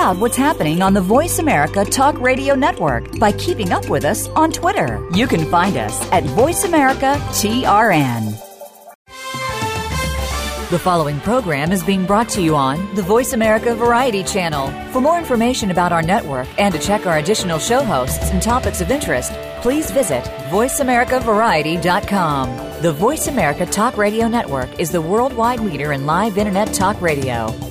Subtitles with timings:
[0.00, 4.28] out what's happening on the Voice America Talk Radio Network by keeping up with us
[4.28, 5.06] on Twitter.
[5.12, 8.30] You can find us at Voice America TRN.
[10.70, 14.68] The following program is being brought to you on the Voice America Variety Channel.
[14.90, 18.80] For more information about our network and to check our additional show hosts and topics
[18.80, 22.80] of interest, please visit VoiceAmericaVariety.com.
[22.80, 27.54] The Voice America Talk Radio Network is the worldwide leader in live Internet talk radio.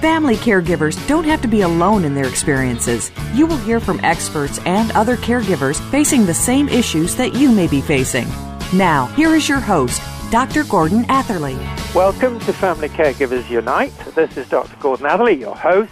[0.00, 3.10] Family caregivers don't have to be alone in their experiences.
[3.34, 7.66] You will hear from experts and other caregivers facing the same issues that you may
[7.66, 8.28] be facing.
[8.72, 10.62] Now, here is your host, Dr.
[10.62, 11.56] Gordon Atherley.
[11.96, 13.92] Welcome to Family Caregivers Unite.
[14.14, 14.76] This is Dr.
[14.76, 15.90] Gordon Atherley, your host.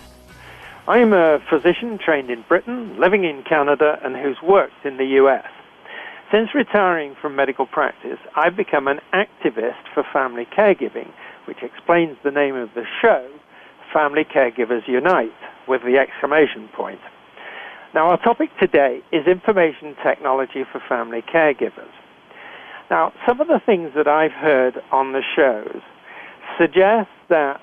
[0.86, 5.06] I am a physician trained in Britain, living in Canada, and who's worked in the
[5.24, 5.50] US.
[6.30, 11.10] Since retiring from medical practice, I've become an activist for family caregiving,
[11.46, 13.28] which explains the name of the show,
[13.96, 15.32] Family Caregivers Unite,
[15.66, 17.00] with the exclamation point.
[17.94, 21.88] Now, our topic today is information technology for family caregivers.
[22.90, 25.80] Now, some of the things that I've heard on the shows
[26.60, 27.58] suggest that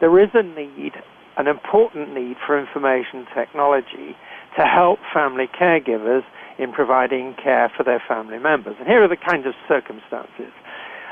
[0.00, 0.94] there is a need,
[1.36, 4.16] an important need for information technology
[4.58, 6.22] to help family caregivers
[6.58, 8.74] in providing care for their family members.
[8.80, 10.50] And here are the kinds of circumstances.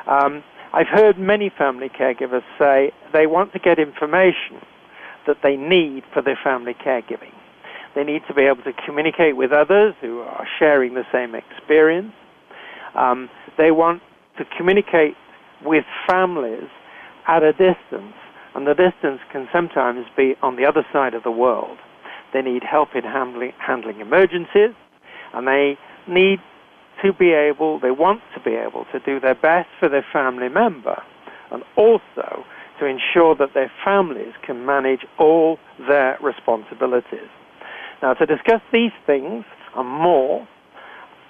[0.08, 4.60] Um, I've heard many family caregivers say they want to get information
[5.26, 7.32] that they need for their family caregiving.
[7.94, 12.12] They need to be able to communicate with others who are sharing the same experience.
[12.94, 14.02] Um, they want
[14.38, 15.14] to communicate
[15.64, 16.68] with families
[17.26, 18.14] at a distance,
[18.54, 21.78] and the distance can sometimes be on the other side of the world.
[22.32, 24.74] They need help in handling, handling emergencies
[25.32, 26.40] and they need
[27.06, 30.48] to be able, they want to be able to do their best for their family
[30.48, 31.02] member
[31.50, 32.44] and also
[32.80, 35.58] to ensure that their families can manage all
[35.88, 37.30] their responsibilities.
[38.02, 39.44] Now, to discuss these things
[39.76, 40.46] and more,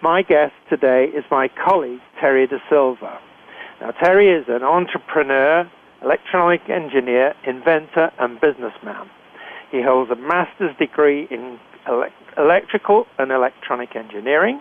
[0.03, 3.19] my guest today is my colleague, Terry De Silva.
[3.81, 5.70] Now, Terry is an entrepreneur,
[6.03, 9.09] electronic engineer, inventor, and businessman.
[9.70, 11.59] He holds a master's degree in
[12.36, 14.60] electrical and electronic engineering.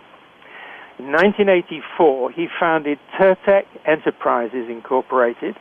[0.98, 5.56] In 1984, he founded Tertec Enterprises Incorporated,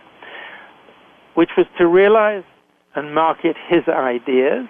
[1.34, 2.44] which was to realize
[2.94, 4.68] and market his ideas,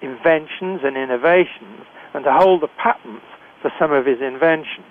[0.00, 3.26] inventions, and innovations, and to hold the patents
[3.60, 4.86] for some of his inventions.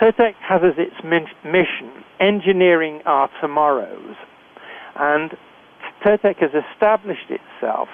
[0.00, 4.16] Tertec has as its mission engineering our tomorrows,
[4.96, 5.30] and
[6.04, 7.88] Tertec has established itself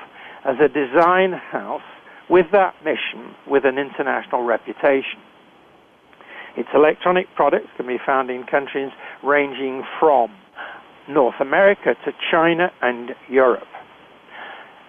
[0.44, 1.82] as a design house
[2.30, 5.20] with that mission with an international reputation.
[6.56, 8.90] Its electronic products can be found in countries
[9.22, 10.30] ranging from
[11.08, 13.68] North America to China and Europe.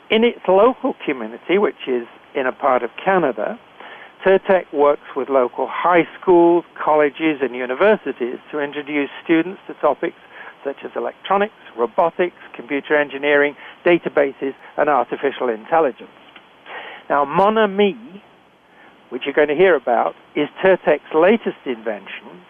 [0.10, 3.60] In its local community, which is in a part of Canada,
[4.26, 10.18] Tertec works with local high schools, colleges, and universities to introduce students to topics
[10.64, 16.10] such as electronics, robotics, computer engineering, databases, and artificial intelligence.
[17.10, 18.24] Now, Mon Ami,
[19.14, 22.42] which you're going to hear about, is Tertec's latest invention,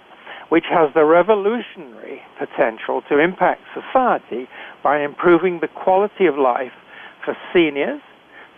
[0.48, 4.48] which has the revolutionary potential to impact society
[4.82, 6.72] by improving the quality of life
[7.26, 8.00] for seniors,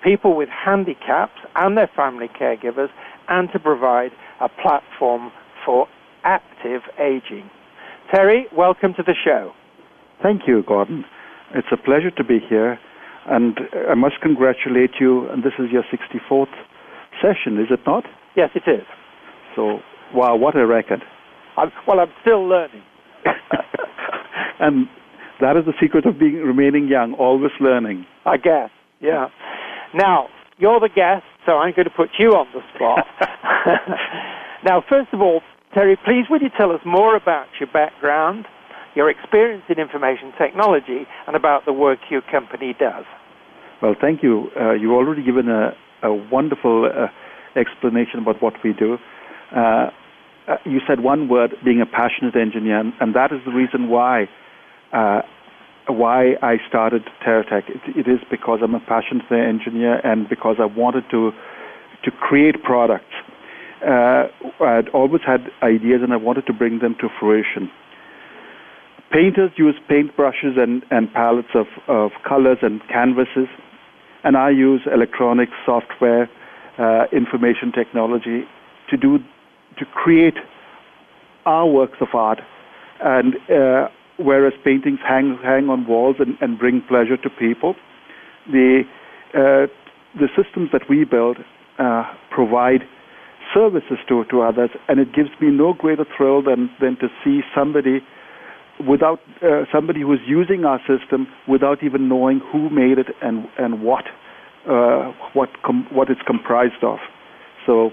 [0.04, 2.90] people with handicaps, and their family caregivers,
[3.28, 5.32] and to provide a platform
[5.66, 5.88] for
[6.24, 7.50] active aging.
[8.14, 9.52] Terry, welcome to the show.
[10.22, 11.06] Thank you, Gordon.
[11.56, 12.80] It's a pleasure to be here,
[13.26, 13.58] and
[13.90, 15.28] I must congratulate you.
[15.30, 16.54] And this is your 64th
[17.26, 18.04] session, is it not?
[18.36, 18.86] Yes, it is.
[19.56, 19.80] So,
[20.14, 21.02] wow, what a record!
[21.58, 22.84] I'm, well, I'm still learning.
[24.60, 24.88] and
[25.42, 28.06] that is the secret of being remaining young, always learning.
[28.26, 28.70] I guess,
[29.02, 29.28] yeah.
[29.94, 30.28] Now,
[30.58, 33.06] you're the guest, so I'm going to put you on the spot.
[34.66, 35.42] now, first of all,
[35.74, 38.46] Terry, please would you tell us more about your background,
[38.96, 43.06] your experience in information technology, and about the work your company does?
[43.82, 44.48] Well, thank you.
[44.60, 45.72] Uh, you've already given a,
[46.06, 47.08] a wonderful uh,
[47.60, 48.98] explanation about what we do.
[49.56, 49.90] Uh,
[50.48, 53.90] uh you said one word, being a passionate engineer, and, and that is the reason
[53.90, 54.30] why
[54.94, 55.22] uh,
[55.88, 57.70] why I started Tertec.
[57.70, 61.32] It, it is because I'm a passionate engineer and because I wanted to
[62.04, 63.14] to create products.
[63.86, 64.28] Uh,
[64.62, 67.70] I'd always had ideas and I wanted to bring them to fruition.
[69.12, 73.48] Painters use paintbrushes and, and palettes of, of colors and canvases,
[74.26, 76.30] and I use electronics, software,
[76.78, 78.44] uh, information technology
[78.90, 79.20] to do
[79.78, 80.36] to create
[81.46, 82.40] our works of art.
[83.02, 83.88] And uh,
[84.18, 87.76] whereas paintings hang hang on walls and, and bring pleasure to people,
[88.52, 88.82] the
[89.34, 89.68] uh,
[90.20, 91.38] the systems that we build
[91.78, 92.82] uh, provide
[93.54, 97.42] services to, to others, and it gives me no greater thrill than, than to see
[97.54, 98.00] somebody
[98.88, 103.82] without uh, somebody who's using our system without even knowing who made it and and
[103.82, 104.06] what
[104.70, 106.98] uh, what com- what it's comprised of.
[107.66, 107.92] So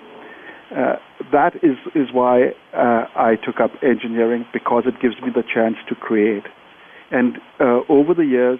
[0.76, 0.96] uh,
[1.32, 5.76] that is is why uh, I took up engineering because it gives me the chance
[5.88, 6.44] to create.
[7.10, 8.58] And uh, over the years,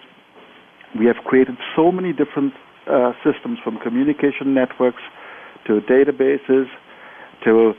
[0.99, 2.53] we have created so many different
[2.87, 5.03] uh, systems from communication networks
[5.67, 6.67] to databases
[7.45, 7.73] to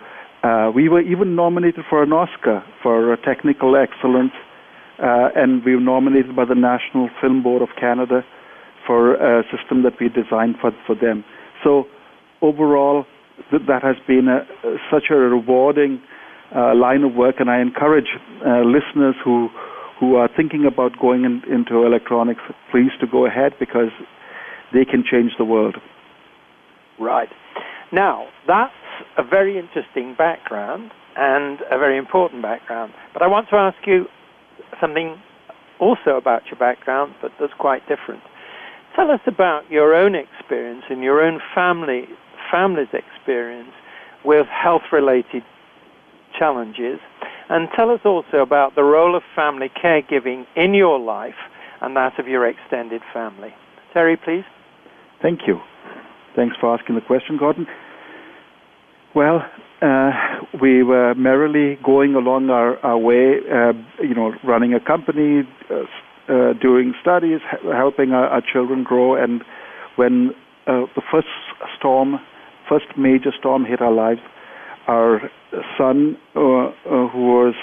[0.44, 4.34] uh, we were even nominated for an Oscar for technical excellence,
[5.00, 8.22] uh, and we were nominated by the National Film Board of Canada
[8.86, 11.24] for a system that we designed for, for them.
[11.64, 11.86] So
[12.42, 13.06] overall,
[13.50, 14.46] th- that has been a,
[14.92, 16.02] such a rewarding
[16.56, 18.10] uh, line of work, and I encourage
[18.46, 19.50] uh, listeners who
[20.00, 22.42] who are thinking about going in, into electronics,
[22.72, 23.92] please to go ahead because
[24.74, 25.78] they can change the world.
[27.00, 27.30] Right.
[27.94, 28.74] Now, that's
[29.18, 32.92] a very interesting background and a very important background.
[33.14, 34.08] But I want to ask you
[34.82, 35.22] something
[35.80, 38.24] also about your background, but that's quite different.
[38.96, 42.06] Tell us about your own experience and your own family
[42.52, 43.72] family's experience
[44.26, 45.44] with health-related
[46.38, 47.00] challenges,
[47.50, 51.36] and tell us also about the role of family caregiving in your life
[51.82, 53.54] and that of your extended family.
[53.92, 54.46] Terry, please.
[55.22, 55.60] Thank you.
[56.36, 57.68] Thanks for asking the question, Gordon.
[59.16, 59.46] Well,
[59.84, 60.10] uh,
[60.60, 65.84] we were merrily going along our, our way, uh, you know, running a company, uh,
[66.34, 67.40] uh doing studies,
[67.72, 69.22] helping our, our, children grow.
[69.22, 69.44] And
[69.98, 70.32] when
[70.66, 71.28] uh, the first
[71.78, 72.16] storm,
[72.68, 74.22] first major storm hit our lives,
[74.88, 75.30] our
[75.78, 77.56] son, uh, who was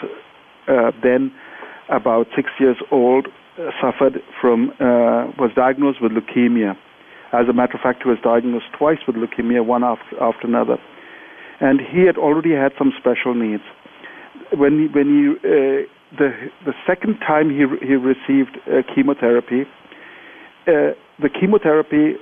[1.03, 1.33] then
[1.89, 3.27] about six years old,
[3.81, 6.77] suffered from, was diagnosed with leukemia.
[7.33, 10.79] As a matter of fact, he was diagnosed twice with leukemia, one after, after another
[11.61, 13.63] and he had already had some special needs.
[14.53, 15.87] When he, when he, uh,
[16.19, 19.63] the the second time he he received uh, chemotherapy,
[20.67, 22.17] uh, the chemotherapy,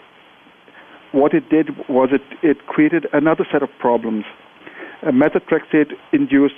[1.13, 4.25] what it did was it it created another set of problems.
[5.03, 6.57] Uh, methotrexate induced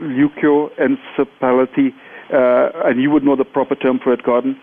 [0.00, 1.94] leukoencephalopathy,
[2.32, 4.60] uh, and you would know the proper term for it, Gordon,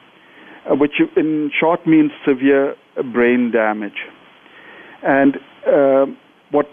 [0.70, 2.76] uh, which in short means severe
[3.14, 4.06] brain damage.
[5.02, 5.38] And
[6.52, 6.68] what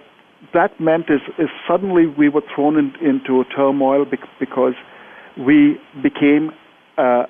[0.55, 4.05] that meant is, is suddenly we were thrown in, into a turmoil
[4.41, 4.75] because
[5.39, 6.51] we became
[6.99, 7.25] uh,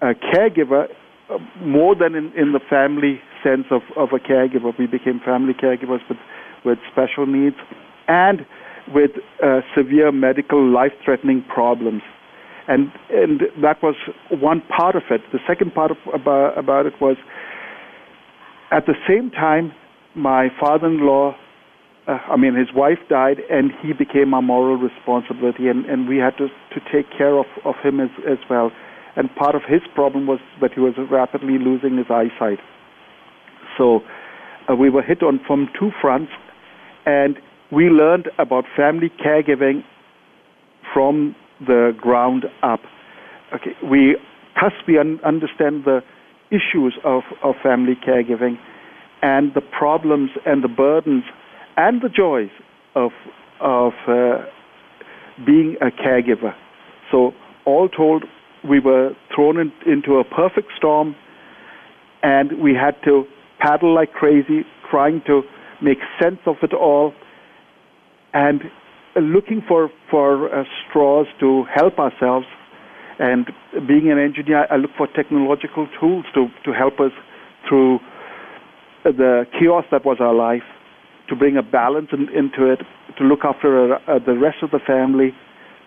[0.00, 0.88] a caregiver
[1.30, 4.76] uh, more than in, in the family sense of, of a caregiver.
[4.78, 6.18] We became family caregivers with,
[6.64, 7.56] with special needs
[8.08, 8.44] and
[8.92, 9.12] with
[9.42, 12.02] uh, severe medical life threatening problems.
[12.68, 13.94] And, and that was
[14.30, 15.20] one part of it.
[15.32, 17.16] The second part of, about, about it was
[18.70, 19.72] at the same time,
[20.14, 21.34] my father in law
[22.08, 26.16] uh, I mean, his wife died, and he became our moral responsibility, and, and we
[26.16, 28.72] had to, to take care of, of him as, as well.
[29.14, 32.58] And part of his problem was that he was rapidly losing his eyesight.
[33.78, 34.00] So
[34.68, 36.32] uh, we were hit on from two fronts,
[37.06, 37.38] and
[37.70, 39.84] we learned about family caregiving
[40.92, 42.80] from the ground up.
[43.54, 44.16] Okay, we
[44.60, 46.00] thus we un- understand the
[46.50, 48.58] issues of, of family caregiving
[49.22, 51.24] and the problems and the burdens
[51.76, 52.50] and the joys
[52.94, 53.10] of
[53.60, 54.44] of uh,
[55.46, 56.54] being a caregiver.
[57.10, 57.32] So
[57.64, 58.24] all told,
[58.68, 61.14] we were thrown in, into a perfect storm,
[62.22, 63.24] and we had to
[63.60, 65.42] paddle like crazy, trying to
[65.80, 67.14] make sense of it all,
[68.34, 68.62] and
[69.16, 72.46] looking for for uh, straws to help ourselves.
[73.18, 73.46] And
[73.86, 77.12] being an engineer, I look for technological tools to to help us
[77.68, 78.00] through
[79.04, 80.62] the chaos that was our life
[81.28, 82.80] to bring a balance in, into it,
[83.18, 85.32] to look after uh, the rest of the family,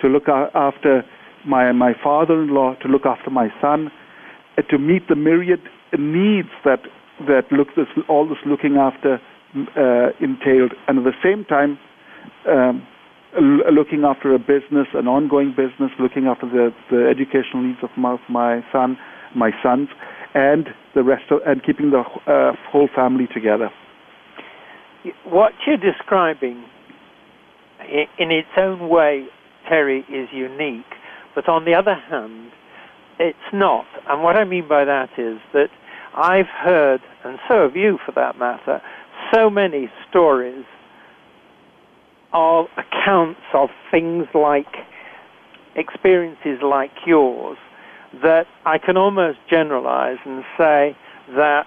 [0.02, 1.04] to look after
[1.46, 3.92] my my father-in-law, to look after my son,
[4.58, 5.62] uh, to meet the myriad
[5.98, 6.82] needs that
[7.28, 9.20] that look this, all this looking after
[9.78, 11.78] uh, entailed, and at the same time.
[12.48, 12.88] Um,
[13.38, 18.18] looking after a business, an ongoing business, looking after the, the educational needs of my,
[18.30, 18.98] my son,
[19.36, 19.90] my sons,
[20.34, 23.70] and the rest of, and keeping the uh, whole family together.
[25.26, 26.66] What you're describing,
[28.18, 29.28] in its own way,
[29.68, 30.86] Terry, is unique.
[31.34, 32.52] But on the other hand,
[33.20, 33.86] it's not.
[34.10, 35.70] And what I mean by that is that
[36.16, 38.82] I've heard, and so have you for that matter,
[39.34, 40.66] so many stories
[42.34, 44.68] of accounts of things like
[45.76, 47.58] experiences like yours
[48.24, 50.96] that I can almost generalize and say
[51.36, 51.66] that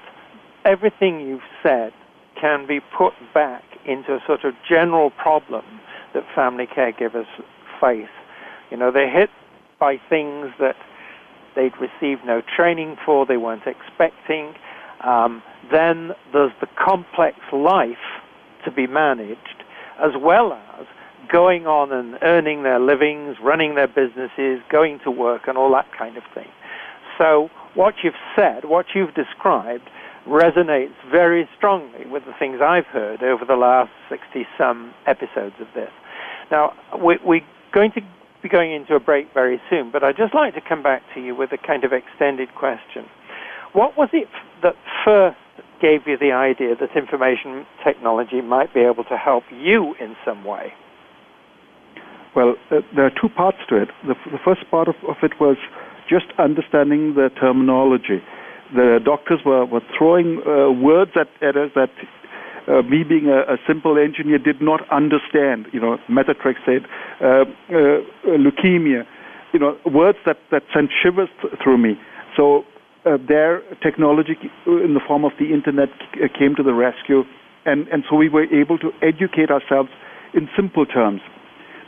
[0.64, 1.92] everything you've said
[2.40, 5.64] can be put back into a sort of general problem
[6.14, 7.26] that family caregivers
[7.80, 8.07] face.
[8.71, 9.30] You know, they're hit
[9.78, 10.76] by things that
[11.57, 14.54] they'd received no training for, they weren't expecting.
[15.04, 15.42] Um,
[15.73, 17.97] then there's the complex life
[18.64, 19.64] to be managed,
[20.02, 20.87] as well as
[21.30, 25.87] going on and earning their livings, running their businesses, going to work, and all that
[25.97, 26.49] kind of thing.
[27.18, 29.88] So, what you've said, what you've described,
[30.28, 35.66] resonates very strongly with the things I've heard over the last 60 some episodes of
[35.75, 35.90] this.
[36.50, 38.00] Now, we, we're going to
[38.42, 41.20] be going into a break very soon, but I'd just like to come back to
[41.20, 43.06] you with a kind of extended question.
[43.73, 44.28] What was it
[44.62, 45.37] that first
[45.80, 50.44] gave you the idea that information technology might be able to help you in some
[50.44, 50.73] way?
[52.35, 53.88] Well, uh, there are two parts to it.
[54.06, 55.56] The, the first part of, of, it was
[56.08, 58.23] just understanding the terminology.
[58.75, 61.90] The doctors were, were throwing uh, words at, at us that
[62.68, 65.66] uh, me being a, a, simple engineer did not understand.
[65.72, 66.84] You know, methotrexate,
[67.20, 69.06] uh, uh, leukemia,
[69.52, 71.98] you know, words that, that sent shivers th- through me.
[72.37, 72.64] So
[73.06, 75.88] uh, their technology in the form of the internet
[76.38, 77.25] came to the rescue,
[77.64, 79.88] and, and so we were able to educate ourselves
[80.34, 81.22] in simple terms.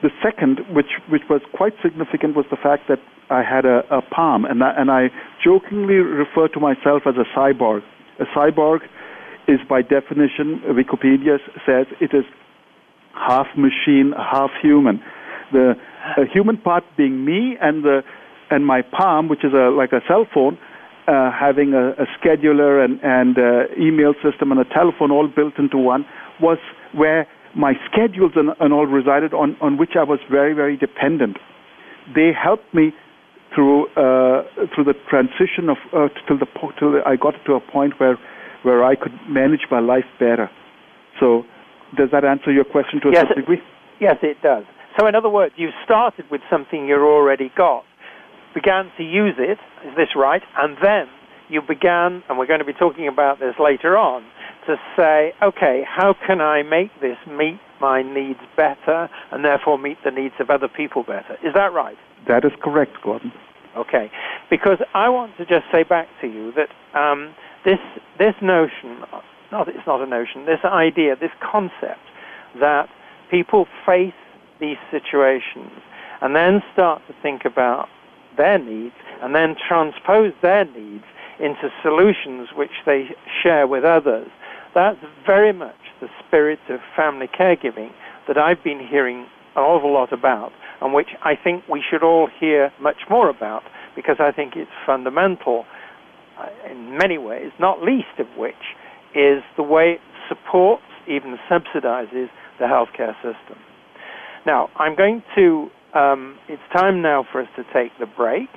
[0.03, 4.03] The second, which, which was quite significant, was the fact that I had a, a
[4.03, 5.09] palm, and I, and I
[5.43, 7.83] jokingly refer to myself as a cyborg.
[8.19, 8.81] A cyborg
[9.49, 12.25] is, by definition, Wikipedia says it is
[13.15, 15.01] half machine, half human.
[15.53, 15.75] The
[16.33, 18.03] human part being me, and the
[18.51, 20.59] and my palm, which is a like a cell phone,
[21.07, 25.55] uh, having a, a, scheduler and, and uh, email system and a telephone all built
[25.59, 26.05] into one,
[26.41, 26.59] was
[26.95, 31.37] where my schedules and, and all resided on, on which I was very, very dependent.
[32.15, 32.93] They helped me
[33.55, 36.47] through uh, through the transition of uh, till the
[36.79, 38.19] till I got to a point where
[38.63, 40.51] where I could manage my life better.
[41.19, 41.45] So,
[41.97, 43.63] does that answer your question to a yes, certain degree?
[44.01, 44.65] Yes, it does.
[44.99, 47.85] So, in other words, you started with something you already got,
[48.55, 49.59] began to use it.
[49.87, 50.43] Is this right?
[50.57, 51.07] And then
[51.49, 54.25] you began, and we're going to be talking about this later on
[54.67, 59.99] to say, okay, how can I make this meet my needs better and therefore meet
[60.05, 61.35] the needs of other people better?
[61.45, 61.97] Is that right?
[62.29, 63.33] That is correct, Gordon.
[63.77, 64.11] Okay,
[64.49, 67.35] because I want to just say back to you that um,
[67.65, 67.79] this
[68.19, 69.05] this notion,
[69.53, 72.01] not it's not a notion, this idea, this concept
[72.59, 72.89] that
[73.31, 74.13] people face
[74.59, 75.71] these situations
[76.21, 77.89] and then start to think about
[78.37, 81.05] their needs and then transpose their needs
[81.39, 83.09] into solutions which they
[83.43, 84.29] share with others
[84.75, 87.91] that's very much the spirit of family caregiving
[88.29, 89.27] that I've been hearing
[89.61, 93.63] an awful lot about, and which I think we should all hear much more about
[93.95, 95.65] because I think it's fundamental
[96.39, 98.77] uh, in many ways, not least of which
[99.15, 103.59] is the way it supports, even subsidizes, the healthcare system.
[104.47, 108.49] Now, I'm going to, um, it's time now for us to take the break.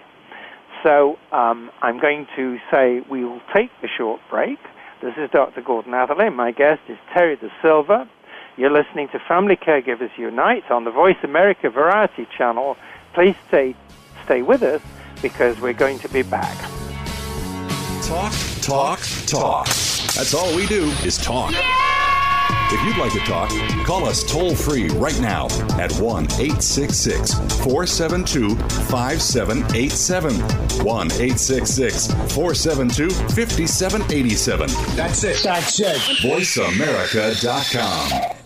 [0.83, 4.59] So um, I'm going to say we will take the short break.
[5.01, 5.61] This is Dr.
[5.61, 6.29] Gordon Atherley.
[6.29, 8.09] My guest is Terry De Silva.
[8.55, 12.77] You're listening to Family Caregivers Unite on the Voice America Variety Channel.
[13.13, 13.73] Please stay,
[14.25, 14.79] stay with us
[15.23, 16.55] because we're going to be back.
[18.03, 18.31] Talk,
[18.61, 19.65] talk, talk.
[19.65, 21.51] That's all we do is talk.
[21.51, 21.93] Yeah!
[22.71, 23.49] If you'd like to talk,
[23.85, 25.45] call us toll free right now
[25.79, 27.33] at 1 866
[27.63, 30.33] 472 5787.
[30.85, 34.69] 1 866 472 5787.
[34.95, 35.41] That's it.
[35.43, 35.97] That's it.
[36.21, 38.42] VoiceAmerica.com.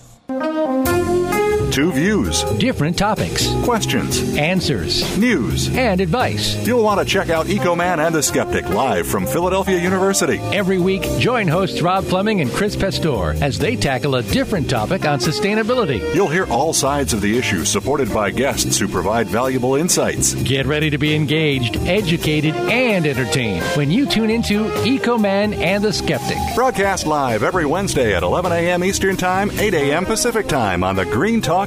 [1.77, 6.55] Two views, different topics, questions, answers, news, and advice.
[6.65, 10.39] You'll want to check out Ecoman and the Skeptic live from Philadelphia University.
[10.39, 15.05] Every week, join hosts Rob Fleming and Chris Pastor as they tackle a different topic
[15.05, 16.15] on sustainability.
[16.15, 20.33] You'll hear all sides of the issue supported by guests who provide valuable insights.
[20.33, 25.93] Get ready to be engaged, educated, and entertained when you tune into Ecoman and the
[25.93, 26.39] Skeptic.
[26.55, 28.83] Broadcast live every Wednesday at 11 a.m.
[28.83, 30.05] Eastern Time, 8 a.m.
[30.05, 31.66] Pacific Time on the Green Talk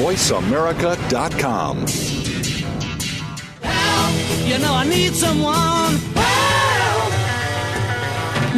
[0.00, 1.78] VoiceAmerica.com.
[4.48, 6.00] You know I need someone.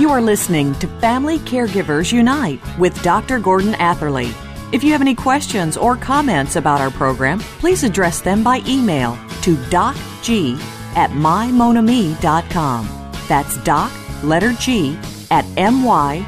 [0.00, 3.40] You are listening to Family Caregivers Unite with Dr.
[3.40, 4.32] Gordon Atherley.
[4.72, 9.18] If you have any questions or comments about our program, please address them by email
[9.42, 10.60] to docg
[10.94, 12.88] at mymonami.com.
[13.26, 13.90] That's doc,
[14.22, 14.96] letter G,
[15.32, 16.22] at M-Y-M-O-N-A-M-I.com.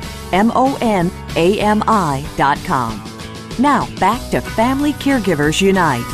[3.59, 6.05] Now, back to Family Caregivers Unite.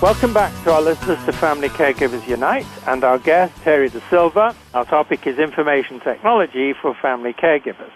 [0.00, 4.56] Welcome back to our listeners to Family Caregivers Unite and our guest, Terry D'Silva.
[4.72, 7.92] Our topic is information technology for family caregivers.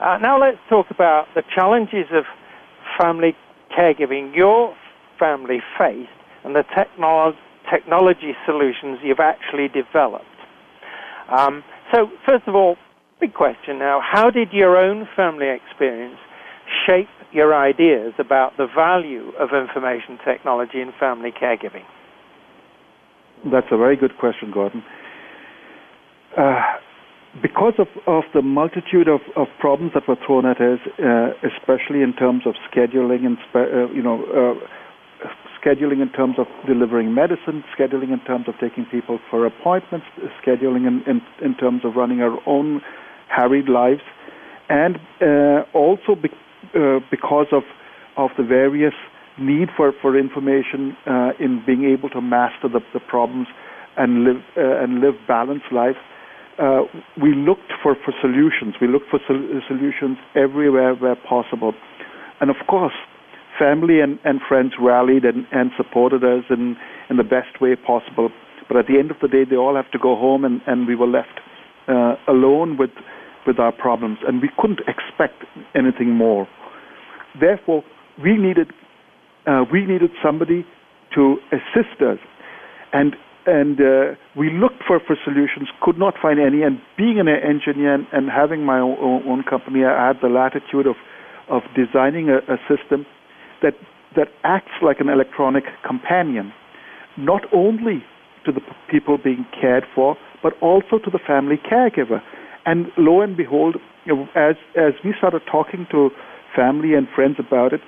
[0.00, 2.26] Uh, now let's talk about the challenges of
[2.96, 3.34] family
[3.76, 4.76] caregiving your
[5.18, 6.10] family faced
[6.44, 7.36] and the technolo-
[7.68, 10.26] technology solutions you've actually developed.
[11.28, 12.76] Um, so, first of all,
[13.20, 16.16] big question now how did your own family experience
[16.86, 21.84] shape your ideas about the value of information technology in family caregiving?
[23.50, 24.82] That's a very good question, Gordon.
[26.36, 26.60] Uh,
[27.42, 32.02] because of, of the multitude of, of problems that were thrown at us, uh, especially
[32.02, 35.26] in terms of scheduling and spe- uh, you know uh,
[35.62, 40.06] scheduling in terms of delivering medicine, scheduling in terms of taking people for appointments,
[40.44, 42.80] scheduling in, in, in terms of running our own
[43.28, 44.00] harried lives,
[44.68, 46.30] and uh, also be,
[46.74, 47.62] uh, because of
[48.16, 48.94] of the various
[49.38, 53.46] need for, for information uh, in being able to master the, the problems
[53.96, 55.96] and live and live balanced life.
[56.60, 56.82] uh,
[57.20, 58.74] we looked for, for solutions.
[58.80, 61.72] We looked for sol- solutions everywhere where possible.
[62.40, 62.92] And of course,
[63.58, 66.76] family and, and friends rallied and, and supported us in,
[67.08, 68.28] in the best way possible.
[68.68, 70.86] But at the end of the day, they all have to go home, and, and
[70.86, 71.40] we were left
[71.88, 72.90] uh, alone with,
[73.46, 74.18] with our problems.
[74.26, 75.42] And we couldn't expect
[75.74, 76.46] anything more.
[77.38, 77.84] Therefore,
[78.22, 78.72] we needed,
[79.46, 80.66] uh, we needed somebody
[81.14, 82.18] to assist us.
[82.92, 83.14] And
[83.46, 86.62] and uh, we looked for, for solutions, could not find any.
[86.62, 90.86] And being an engineer and, and having my own, own, company, I had the latitude
[90.86, 90.96] of,
[91.48, 93.06] of designing a, a, system
[93.62, 93.74] that,
[94.14, 96.52] that acts like an electronic companion,
[97.16, 98.04] not only
[98.44, 102.22] to the people being cared for, but also to the family caregiver.
[102.66, 103.76] And lo and behold,
[104.34, 106.10] as, as we started talking to
[106.54, 107.80] family and friends about it,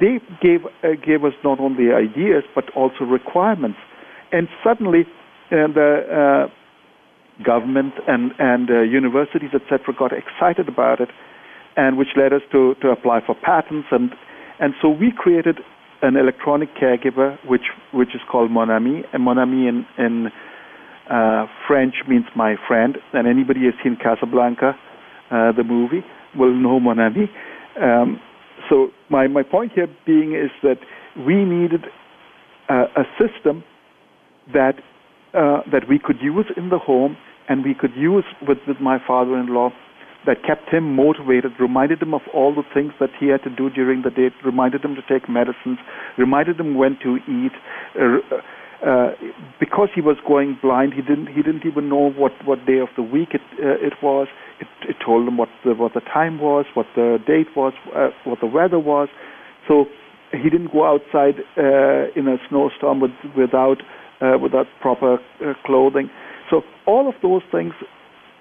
[0.00, 3.78] they gave, uh, gave us not only ideas, but also requirements
[4.32, 5.02] and suddenly
[5.52, 9.94] uh, the uh, government and and uh, universities etc.
[9.96, 11.10] got excited about it,
[11.76, 14.10] and which led us to to apply for patents and
[14.58, 15.58] and so we created
[16.00, 20.28] an electronic caregiver which which is called Mon Ami and Mon Ami in in
[21.10, 24.74] uh, French means my friend and anybody who has seen Casablanca,
[25.30, 26.02] uh, the movie,
[26.38, 27.28] will know Mon Ami.
[27.80, 28.20] Um,
[28.68, 30.78] so my my point here being is that
[31.26, 31.84] we needed
[32.68, 33.64] uh, a system
[34.52, 34.74] that
[35.34, 37.16] uh, that we could use in the home
[37.48, 39.70] and we could use with, with my father-in-law
[40.26, 43.68] that kept him motivated, reminded him of all the things that he had to do
[43.70, 45.78] during the day, reminded him to take medicines,
[46.16, 47.52] reminded him when to eat.
[47.98, 48.36] Uh,
[48.86, 49.10] uh,
[49.60, 52.88] because he was going blind, he didn't he didn't even know what, what day of
[52.96, 54.26] the week it uh, it was.
[54.62, 58.10] It, it told him what the what the time was, what the date was, uh,
[58.24, 59.08] what the weather was.
[59.66, 59.86] So
[60.30, 63.78] he didn't go outside uh, in a snowstorm with, without
[64.20, 66.08] uh, without proper uh, clothing.
[66.50, 67.72] So all of those things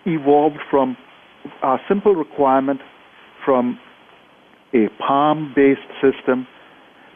[0.06, 0.96] evolved from
[1.64, 2.82] a simple requirement
[3.44, 3.80] from
[4.74, 6.48] a palm-based system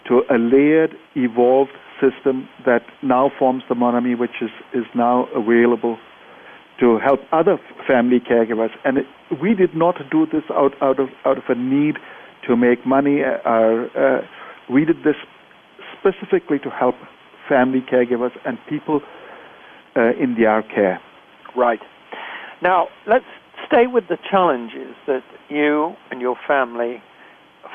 [0.08, 5.28] to a layered, evolved system that now forms the Mon Ami, which is, is now
[5.36, 5.98] available
[6.80, 7.58] to help other
[7.88, 8.70] family caregivers.
[8.84, 9.06] And it,
[9.42, 11.96] we did not do this out, out, of, out of a need
[12.48, 13.22] to make money.
[13.24, 14.22] Uh, uh,
[14.72, 15.16] we did this
[16.00, 16.96] specifically to help
[17.48, 19.02] family caregivers, and people
[19.96, 21.00] uh, in their care.
[21.56, 21.80] Right.
[22.62, 23.26] Now, let's
[23.68, 27.02] stay with the challenges that you and your family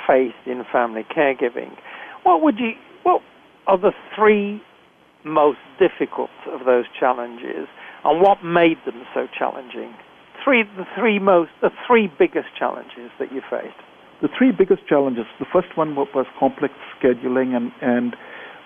[0.07, 1.77] faced in family caregiving.
[2.25, 2.73] What would you?
[3.03, 3.23] What
[3.67, 4.63] are the three
[5.25, 7.69] most difficult of those challenges,
[8.05, 9.95] and what made them so challenging?
[10.45, 13.77] Three, the three most, the three biggest challenges that you faced.
[14.23, 15.25] The three biggest challenges.
[15.39, 18.17] The first one was complex scheduling and and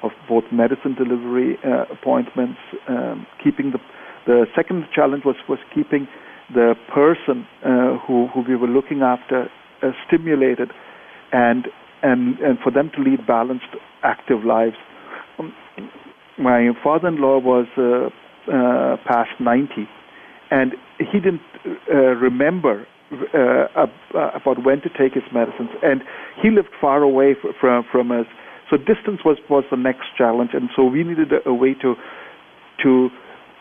[0.02, 3.78] of both medicine delivery uh, appointments, um, keeping the
[4.26, 6.06] the second challenge was was keeping
[6.52, 9.48] the person uh, who who we were looking after
[9.82, 10.70] uh, stimulated,
[11.32, 11.68] and
[12.02, 14.76] and and for them to lead balanced, active lives.
[15.38, 15.54] Um,
[16.38, 18.10] my father-in-law was uh,
[18.52, 19.88] uh, past 90,
[20.50, 21.40] and he didn't
[21.90, 23.86] uh, remember uh,
[24.34, 26.02] about when to take his medicines, and
[26.42, 28.26] he lived far away from from us.
[28.70, 31.94] So distance was was the next challenge, and so we needed a, a way to
[32.82, 33.08] to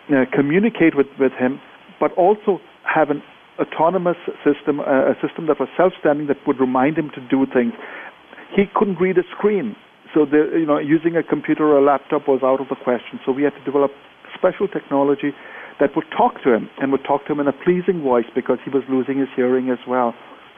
[0.09, 1.59] uh, communicate with with him,
[1.99, 3.21] but also have an
[3.59, 7.73] autonomous system, uh, a system that was self-standing that would remind him to do things.
[8.55, 9.75] He couldn't read a screen,
[10.13, 13.19] so the, you know using a computer or a laptop was out of the question.
[13.25, 13.91] So we had to develop
[14.43, 15.31] special technology
[15.79, 18.59] that would talk to him and would talk to him in a pleasing voice because
[18.63, 20.13] he was losing his hearing as well.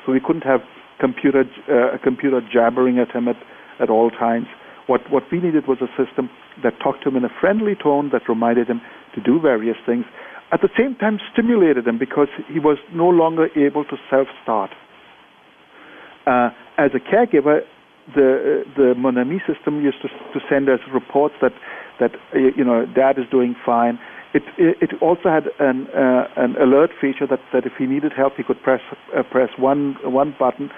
[0.05, 0.61] So we couldn't have
[0.99, 3.37] computer uh, a computer jabbering at him at,
[3.79, 4.47] at all times.
[4.87, 6.29] What what we needed was a system
[6.63, 8.81] that talked to him in a friendly tone that reminded him
[9.13, 10.05] to do various things.
[10.51, 14.71] At the same time, stimulated him because he was no longer able to self-start.
[16.27, 17.61] Uh, as a caregiver,
[18.13, 21.51] the the Mon Ami system used to to send us reports that
[21.99, 23.99] that you know dad is doing fine
[24.35, 28.33] it, it also had an, uh, an alert feature that, that if he needed help,
[28.35, 28.81] he could press
[29.17, 30.69] uh, press one one button,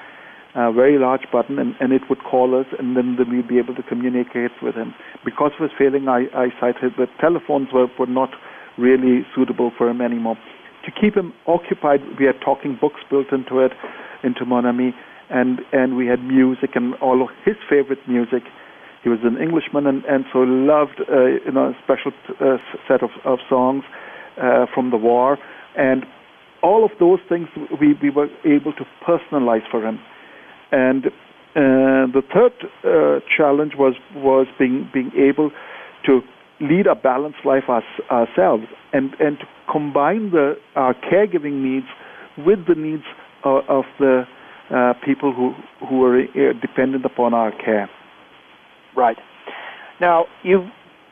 [0.54, 3.74] a very large button, and, and it would call us, and then, we'd be able
[3.74, 4.94] to communicate with him.
[5.26, 8.30] Because of his failing eye, eyesight, the telephones were, were not
[8.78, 10.38] really suitable for him anymore.
[10.86, 13.72] To keep him occupied, we had talking books built into it,
[14.24, 14.94] into Mon Ami,
[15.30, 18.44] and, and we had music and all of his favorite music
[19.08, 22.58] he was an Englishman and, and so loved uh, you know a special uh,
[22.90, 23.86] set of, of songs
[24.36, 25.38] uh, from the war,
[25.78, 26.06] and
[26.62, 27.48] all of those things
[27.80, 29.98] we, we were able to personalize for him.
[30.74, 32.52] And uh, the third
[32.84, 35.52] uh, challenge was was being being able
[36.06, 36.20] to
[36.60, 41.88] lead a balanced life our, ourselves and and to combine the our caregiving needs
[42.46, 43.04] with the needs
[43.46, 44.24] of, of the
[44.70, 45.54] uh, people who
[45.88, 47.90] who are dependent upon our care.
[48.98, 49.18] Right.
[50.02, 50.66] Now, you've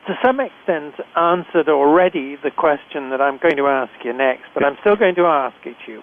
[0.07, 4.63] to some extent answered already the question that I'm going to ask you next, but
[4.63, 6.01] I'm still going to ask it you.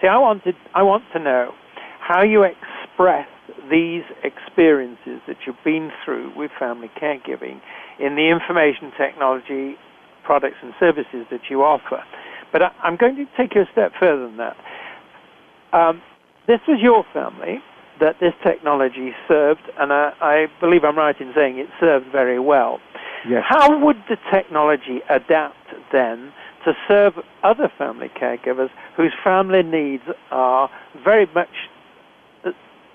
[0.00, 1.52] See, I wanted, I want to know
[2.00, 3.28] how you express
[3.70, 7.60] these experiences that you've been through with family caregiving
[8.00, 9.76] in the information technology
[10.24, 12.02] products and services that you offer.
[12.52, 14.56] But I, am going to take you a step further than that.
[15.72, 16.00] Um,
[16.46, 17.60] this was your family
[18.00, 22.38] that this technology served, and I, I believe I'm right in saying it served very
[22.38, 22.78] well.
[23.28, 23.42] Yes.
[23.46, 25.56] How would the technology adapt
[25.92, 26.32] then
[26.64, 30.70] to serve other family caregivers whose family needs are
[31.02, 31.48] very much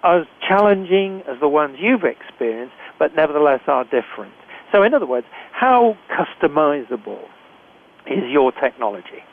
[0.03, 4.33] as challenging as the ones you've experienced, but nevertheless are different?
[4.71, 7.23] So, in other words, how customizable
[8.07, 9.23] is your technology?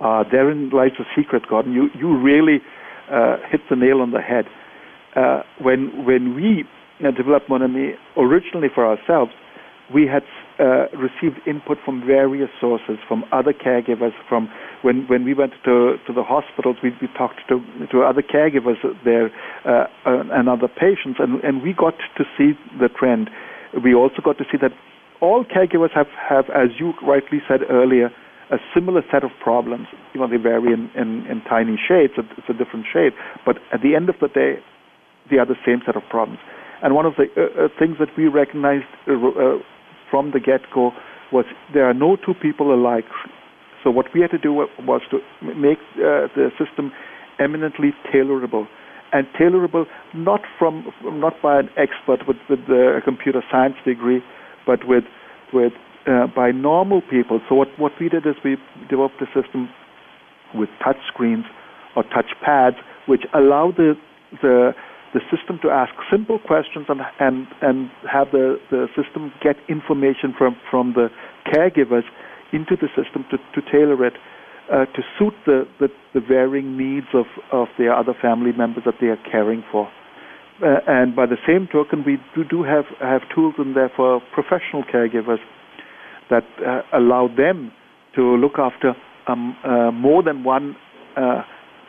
[0.00, 1.72] Uh, therein lies the secret, Gordon.
[1.72, 2.60] You, you really
[3.10, 4.46] uh, hit the nail on the head
[5.16, 6.64] uh, when when we
[7.04, 9.32] uh, developed Mon Ami originally for ourselves,
[9.92, 10.22] we had
[10.58, 14.12] uh, received input from various sources, from other caregivers.
[14.28, 14.48] From
[14.82, 18.76] when when we went to to the hospitals, we, we talked to to other caregivers
[19.04, 19.30] there
[19.64, 23.30] uh, and other patients, and and we got to see the trend.
[23.82, 24.72] We also got to see that
[25.20, 28.10] all caregivers have have, as you rightly said earlier,
[28.50, 29.86] a similar set of problems.
[30.12, 32.14] You know, they vary in, in, in tiny shades.
[32.16, 33.12] It's a different shade,
[33.46, 34.58] but at the end of the day,
[35.30, 36.40] they are the same set of problems.
[36.82, 39.58] And one of the uh, uh, things that we recognized uh, uh,
[40.10, 40.92] from the get-go
[41.32, 43.04] was there are no two people alike.
[43.84, 46.92] So what we had to do was to make the system
[47.38, 48.66] eminently tailorable,
[49.12, 54.20] and tailorable not from not by an expert with, with a computer science degree,
[54.66, 55.04] but with
[55.52, 55.72] with
[56.06, 57.40] uh, by normal people.
[57.48, 58.56] So what what we did is we
[58.90, 59.70] developed a system
[60.54, 61.44] with touch screens
[61.96, 63.94] or touch pads, which allow the
[64.42, 64.72] the
[65.12, 70.34] the system to ask simple questions and and and have the, the system get information
[70.36, 71.08] from from the
[71.46, 72.04] caregivers
[72.52, 74.14] into the system to, to tailor it
[74.70, 78.94] uh, to suit the, the, the, varying needs of, of the other family members that
[79.00, 79.88] they are caring for.
[80.62, 84.20] Uh, and by the same token, we do, do have, have tools in there for
[84.32, 85.38] professional caregivers
[86.28, 87.72] that uh, allow them
[88.14, 88.94] to look after
[89.26, 90.76] um, uh, more than one
[91.16, 91.42] uh,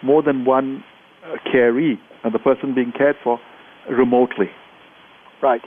[0.03, 0.84] more than one
[1.23, 3.39] uh, caree and the person being cared for
[3.89, 4.49] remotely.
[5.41, 5.62] Right.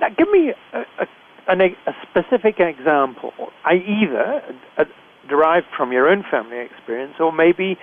[0.00, 1.06] Now, give me a, a,
[1.48, 3.32] a specific example,
[3.64, 4.42] I either
[4.78, 4.84] a,
[5.28, 7.76] derived from your own family experience or maybe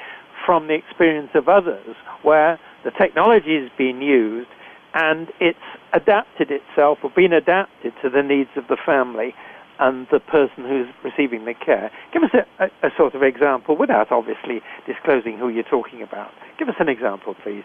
[0.46, 4.50] from the experience of others, where the technology is being used
[4.94, 5.60] and it's
[5.94, 9.34] adapted itself or been adapted to the needs of the family
[9.80, 11.92] and the person who's receiving the care.
[12.14, 16.32] Give us a, a, a, sort of example without obviously disclosing who you're talking about.
[16.58, 17.64] Give us an example, please.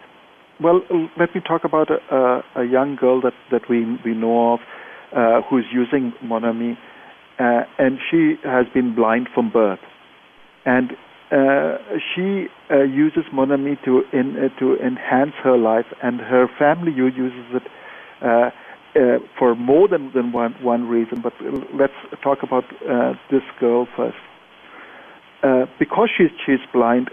[0.61, 0.81] Well,
[1.17, 4.59] let me talk about a, a young girl that, that we, we know of
[5.15, 6.77] uh, who's using Mon Ami,
[7.39, 9.79] uh, and she has been blind from birth.
[10.65, 10.91] And
[11.31, 11.77] uh,
[12.15, 16.91] she uh, uses Mon Ami to, in, uh, to enhance her life, and her family
[16.91, 17.63] uses it
[18.21, 18.51] uh,
[19.39, 21.33] for more than, than one, one reason, but
[21.73, 22.63] let's talk about
[23.31, 24.15] this girl first.
[25.79, 27.09] Because she's, she's blind,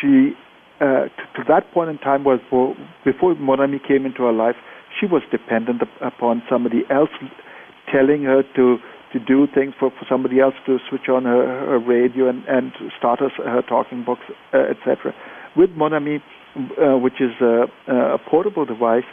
[0.00, 0.32] she,
[0.80, 4.32] uh, to, to, that point in time, was for, before Mon Ami came into her
[4.32, 4.56] life,
[4.98, 7.10] she was dependent upon somebody else
[7.92, 8.78] telling her to,
[9.12, 12.72] to do things, for, for somebody else to switch on her, her radio and, and
[12.98, 14.20] start her, her talking box,
[14.52, 15.14] uh, etc.
[15.56, 16.22] With Mon Ami,
[16.78, 19.04] which is a, a portable device,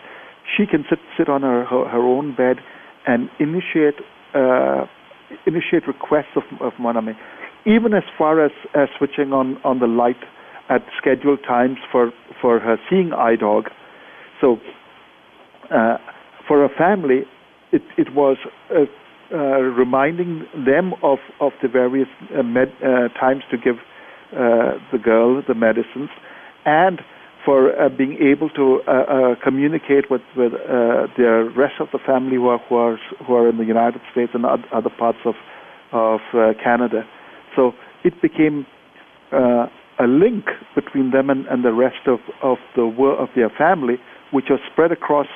[0.57, 2.57] she can sit sit on her her, her own bed
[3.07, 4.01] and initiate
[4.33, 4.85] uh,
[5.45, 7.13] initiate requests of of Mon Ami,
[7.65, 10.21] even as far as, as switching on on the light
[10.75, 13.63] at scheduled times for for her seeing eye dog.
[14.39, 14.47] So
[15.69, 15.97] uh,
[16.47, 17.21] for a family,
[17.71, 18.37] it it was.
[18.69, 18.85] Uh,
[19.33, 23.77] uh, reminding them of, of the various uh, med, uh, times to give
[24.35, 26.09] uh, the girl the medicines,
[26.65, 26.99] and
[27.45, 28.81] for being able to
[29.41, 30.51] communicate with, with
[31.17, 34.31] the rest of the family who are, who are, who are in the United States
[34.35, 35.35] and other parts of,
[35.93, 36.19] of
[36.61, 37.01] Canada.
[37.55, 37.71] So
[38.03, 38.67] it became
[39.31, 39.67] uh,
[40.01, 43.95] a link between them and, and the rest of, of, the wor- of their family,
[44.31, 45.27] which was spread across,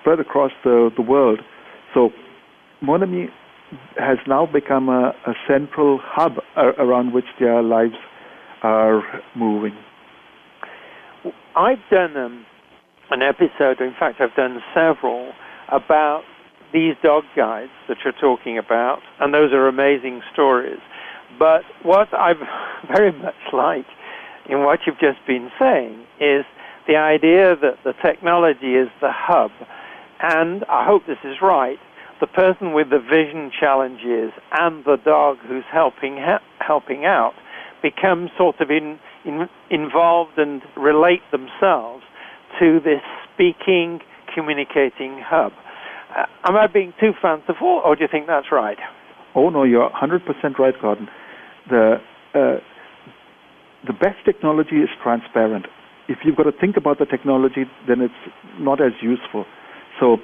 [0.00, 1.40] spread across the, the world.
[1.94, 2.10] So
[2.80, 3.28] Mon Ami
[3.96, 7.98] has now become a, a central hub around which their lives
[8.62, 9.02] are
[9.36, 9.76] moving.
[11.54, 12.46] I've done um,
[13.10, 15.32] an episode, in fact, I've done several,
[15.70, 16.22] about
[16.72, 20.80] these dog guides that you're talking about, and those are amazing stories.
[21.38, 22.34] But what I
[22.88, 23.86] very much like
[24.48, 26.44] in what you've just been saying is
[26.86, 29.50] the idea that the technology is the hub,
[30.20, 31.78] and I hope this is right.
[32.20, 36.18] The person with the vision challenges and the dog who's helping
[36.58, 37.34] helping out
[37.82, 42.02] become sort of in in, involved and relate themselves
[42.58, 43.02] to this
[43.34, 44.00] speaking,
[44.34, 45.52] communicating hub.
[46.16, 48.78] Uh, am I being too fanciful, or do you think that's right?
[49.34, 51.08] Oh no, you're 100% right, Gordon.
[51.70, 51.96] The
[52.34, 52.56] uh,
[53.86, 55.66] the best technology is transparent.
[56.08, 59.44] If you've got to think about the technology, then it's not as useful.
[60.00, 60.16] So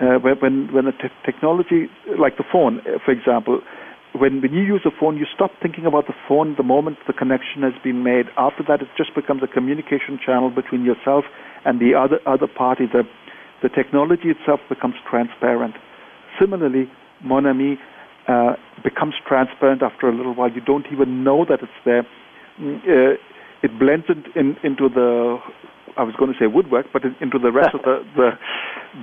[0.00, 0.92] uh, when when a
[1.24, 1.88] technology
[2.18, 3.60] like the phone, uh, for example,
[4.12, 7.12] when, when you use a phone, you stop thinking about the phone the moment the
[7.12, 8.26] connection has been made.
[8.36, 11.24] After that, it just becomes a communication channel between yourself
[11.64, 12.84] and the other, other party.
[12.92, 13.04] The,
[13.62, 15.74] the technology itself becomes transparent.
[16.38, 16.90] Similarly,
[17.24, 17.78] Mon Ami
[18.28, 18.54] uh,
[18.84, 20.50] becomes transparent after a little while.
[20.50, 22.06] You don't even know that it's there.
[22.60, 23.16] Mm, uh,
[23.62, 25.38] it blends in, in, into the,
[25.96, 28.30] I was going to say woodwork, but into the rest of the, the,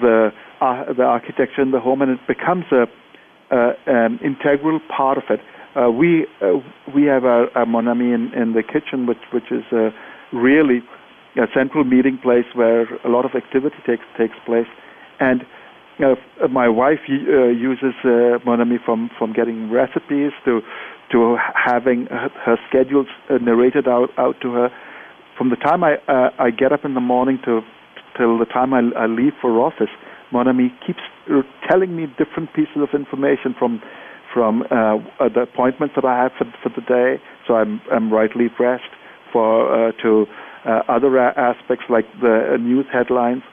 [0.02, 0.30] the,
[0.62, 2.84] uh, the architecture in the home, and it becomes a,
[3.52, 5.40] uh, an integral part of it.
[5.76, 6.58] Uh, we uh,
[6.96, 9.64] we have a, a Mon Ami in, in the kitchen, which which is
[10.34, 10.82] really
[11.38, 14.68] a central meeting place where a lot of activity takes takes place,
[15.20, 15.46] and
[16.02, 20.62] uh, my wife uh, uses uh, Mon Ami from from getting recipes to
[21.12, 24.70] to having her, her schedules uh, narrated out out to her.
[25.38, 27.62] From the time I uh, I get up in the morning to
[28.18, 29.92] till the time I, I leave for office,
[30.32, 31.00] Mon Ami keeps
[31.70, 33.82] telling me different pieces of information from
[34.34, 38.48] from uh, the appointments that I have for, for the day, so I'm I'm rightly
[38.58, 38.92] dressed
[39.34, 40.26] for to
[40.88, 43.44] other aspects like the news headlines,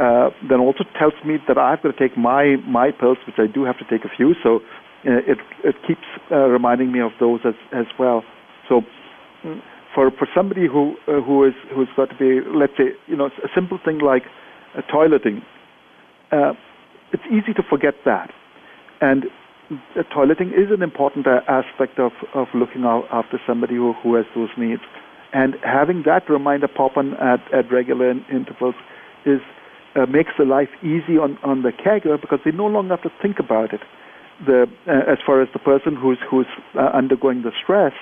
[0.00, 3.46] uh, then also tells me that I've got to take my my pills, which I
[3.46, 4.34] do have to take a few.
[4.42, 4.60] So
[5.04, 8.24] it it keeps reminding me of those as as well.
[8.68, 8.82] So
[9.44, 9.60] mm,
[9.94, 13.48] for for somebody who who is who's got to be let's say you know a
[13.54, 14.22] simple thing like
[14.76, 15.42] uh, toileting,
[16.30, 16.54] uh,
[17.12, 18.30] it's easy to forget that.
[19.00, 19.24] And
[19.70, 24.14] uh, toileting is an important uh, aspect of, of looking out after somebody who, who
[24.14, 24.82] has those needs.
[25.32, 28.74] And having that reminder pop on at, at regular intervals
[29.26, 29.40] is
[29.94, 33.12] uh, makes the life easy on, on the caregiver because they no longer have to
[33.20, 33.80] think about it.
[34.46, 37.92] The, uh, as far as the person who's, who's uh, undergoing the stress,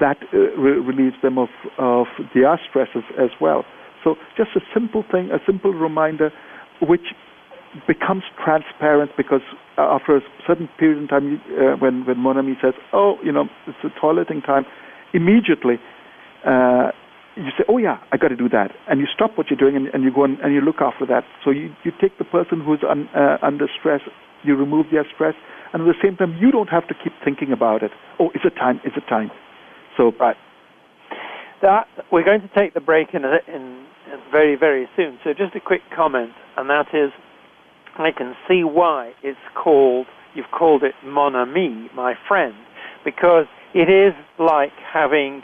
[0.00, 3.64] that re- relieves them of, of their stresses as well.
[4.02, 6.30] So just a simple thing, a simple reminder,
[6.80, 7.12] which
[7.86, 9.40] becomes transparent because
[9.78, 13.48] after a certain period of time, uh, when when Mon Ami says, "Oh, you know,
[13.66, 14.66] it's a toileting time,"
[15.14, 15.76] immediately
[16.44, 16.90] uh,
[17.36, 19.76] you say, "Oh yeah, I got to do that," and you stop what you're doing
[19.76, 21.24] and, and you go and, and you look after that.
[21.44, 24.00] So you you take the person who's un, uh, under stress,
[24.42, 25.34] you remove their stress,
[25.72, 27.90] and at the same time, you don't have to keep thinking about it.
[28.20, 28.80] Oh, is it time?
[28.84, 29.30] Is it time?
[29.96, 30.36] So right.
[31.62, 33.86] That we're going to take the break in, in, in
[34.30, 35.18] very very soon.
[35.24, 37.12] So just a quick comment, and that is,
[37.96, 40.06] I can see why it's called.
[40.34, 42.54] You've called it mon ami, my friend,
[43.04, 45.42] because it is like having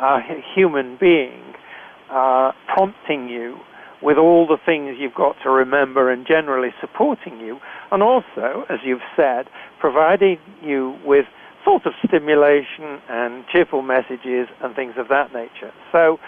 [0.00, 0.20] a
[0.54, 1.54] human being
[2.10, 3.58] uh, prompting you
[4.02, 7.58] with all the things you've got to remember and generally supporting you,
[7.92, 9.46] and also, as you've said,
[9.78, 11.26] providing you with
[11.64, 15.72] sort of stimulation and cheerful messages and things of that nature.
[15.92, 16.18] So,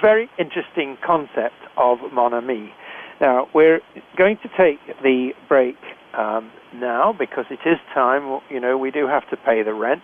[0.00, 2.72] very interesting concept of mon ami.
[3.20, 3.80] Now, we're
[4.16, 5.76] going to take the break
[6.16, 8.40] um, now because it is time.
[8.48, 10.02] You know, we do have to pay the rent.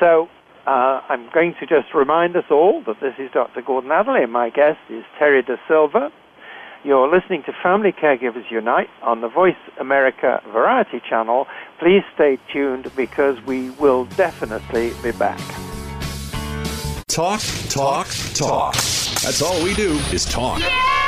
[0.00, 0.28] So,
[0.68, 3.62] uh, I'm going to just remind us all that this is Dr.
[3.62, 6.12] Gordon Atherley, and my guest is Terry De Silva.
[6.84, 11.46] You're listening to Family Caregivers Unite on the Voice America Variety Channel.
[11.78, 15.40] Please stay tuned because we will definitely be back.
[17.08, 18.74] Talk, talk, talk.
[18.74, 20.60] That's all we do is talk.
[20.60, 21.07] Yeah!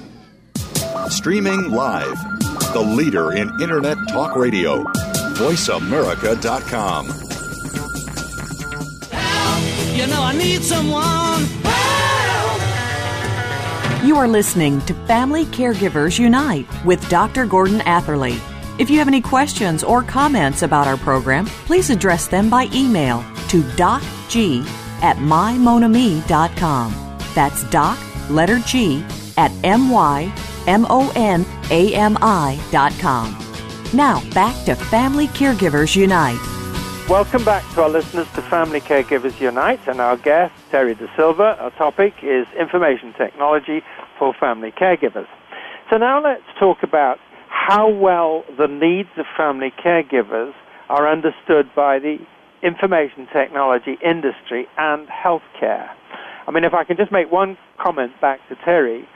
[1.11, 2.17] Streaming live
[2.73, 4.83] the leader in Internet talk radio.
[5.35, 7.07] VoiceAmerica.com.
[9.11, 11.43] Help, you know I need someone.
[11.63, 12.61] Help.
[14.05, 17.45] You are listening to Family Caregivers Unite with Dr.
[17.45, 18.39] Gordon Atherley.
[18.79, 23.21] If you have any questions or comments about our program, please address them by email
[23.49, 24.65] to docg
[25.01, 26.95] at mymonami.com.
[27.35, 29.03] That's doc, letter G,
[29.37, 30.31] at my
[30.67, 31.47] M-O-N-A-M-I.com.
[33.93, 36.39] Now, back to Family Caregivers Unite.
[37.09, 41.57] Welcome back to our listeners to Family Caregivers Unite and our guest, Terry D'Silva.
[41.59, 43.81] Our topic is information technology
[44.17, 45.27] for family caregivers.
[45.89, 47.19] So now let's talk about
[47.49, 50.53] how well the needs of family caregivers
[50.89, 52.17] are understood by the
[52.63, 55.89] information technology industry and healthcare.
[56.47, 59.07] I mean, if I can just make one comment back to Terry,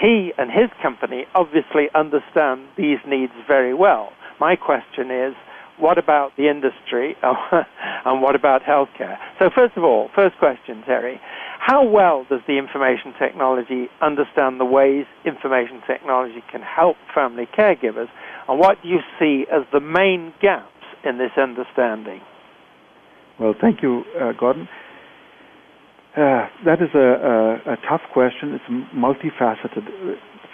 [0.00, 4.12] he and his company obviously understand these needs very well.
[4.40, 5.34] My question is,
[5.78, 9.16] what about the industry and what about healthcare?
[9.38, 11.20] So, first of all, first question, Terry,
[11.58, 18.08] how well does the information technology understand the ways information technology can help family caregivers,
[18.48, 20.68] and what do you see as the main gaps
[21.04, 22.20] in this understanding?
[23.38, 24.68] Well, thank you, uh, Gordon.
[26.12, 28.52] Uh, that is a, a, a, tough question.
[28.52, 29.88] It's multifaceted.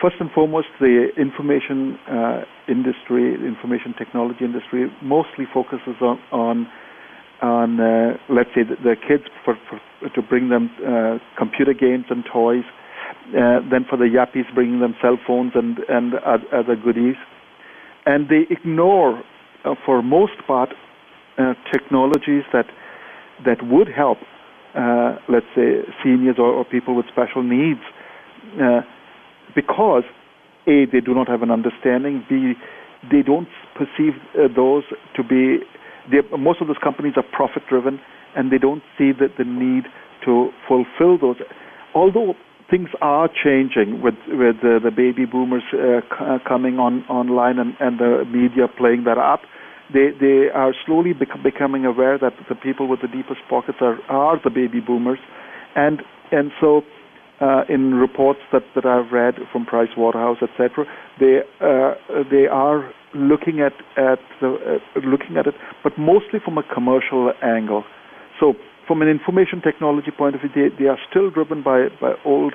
[0.01, 6.69] First and foremost, the information uh, industry, information technology industry, mostly focuses on on,
[7.43, 12.05] on uh, let's say the, the kids for, for, to bring them uh, computer games
[12.09, 12.63] and toys.
[13.31, 16.15] Uh, then for the yappies, bringing them cell phones and and
[16.55, 17.17] other goodies,
[18.07, 19.21] and they ignore,
[19.85, 20.71] for most part,
[21.73, 22.67] technologies that
[23.45, 24.19] that would help
[24.79, 27.81] uh, let's say, seniors or, or, people with special needs,
[28.63, 28.81] uh,
[29.55, 30.05] because
[30.69, 32.55] A, they do not have an understanding, B,
[33.11, 34.85] they don't perceive uh, those
[35.17, 35.59] to be,
[36.39, 38.01] most of those companies are profit driven
[38.37, 39.85] and they don't see the, the need
[40.25, 41.37] to fulfill those.
[41.95, 42.35] Although
[42.71, 47.59] things are changing with with the, the baby boomers uh, c- uh, coming on online
[47.59, 49.41] and, and the media playing that up,
[49.93, 53.99] they they are slowly bec- becoming aware that the people with the deepest pockets are
[54.09, 55.19] are the baby boomers,
[55.75, 56.83] and and so
[57.41, 60.85] uh, in reports that, that I've read from Price Waterhouse, etc.,
[61.21, 61.95] they uh,
[62.31, 67.33] they are looking at at the, uh, looking at it, but mostly from a commercial
[67.43, 67.85] angle.
[68.41, 68.55] So,
[68.87, 72.55] from an information technology point of view, they, they are still driven by by old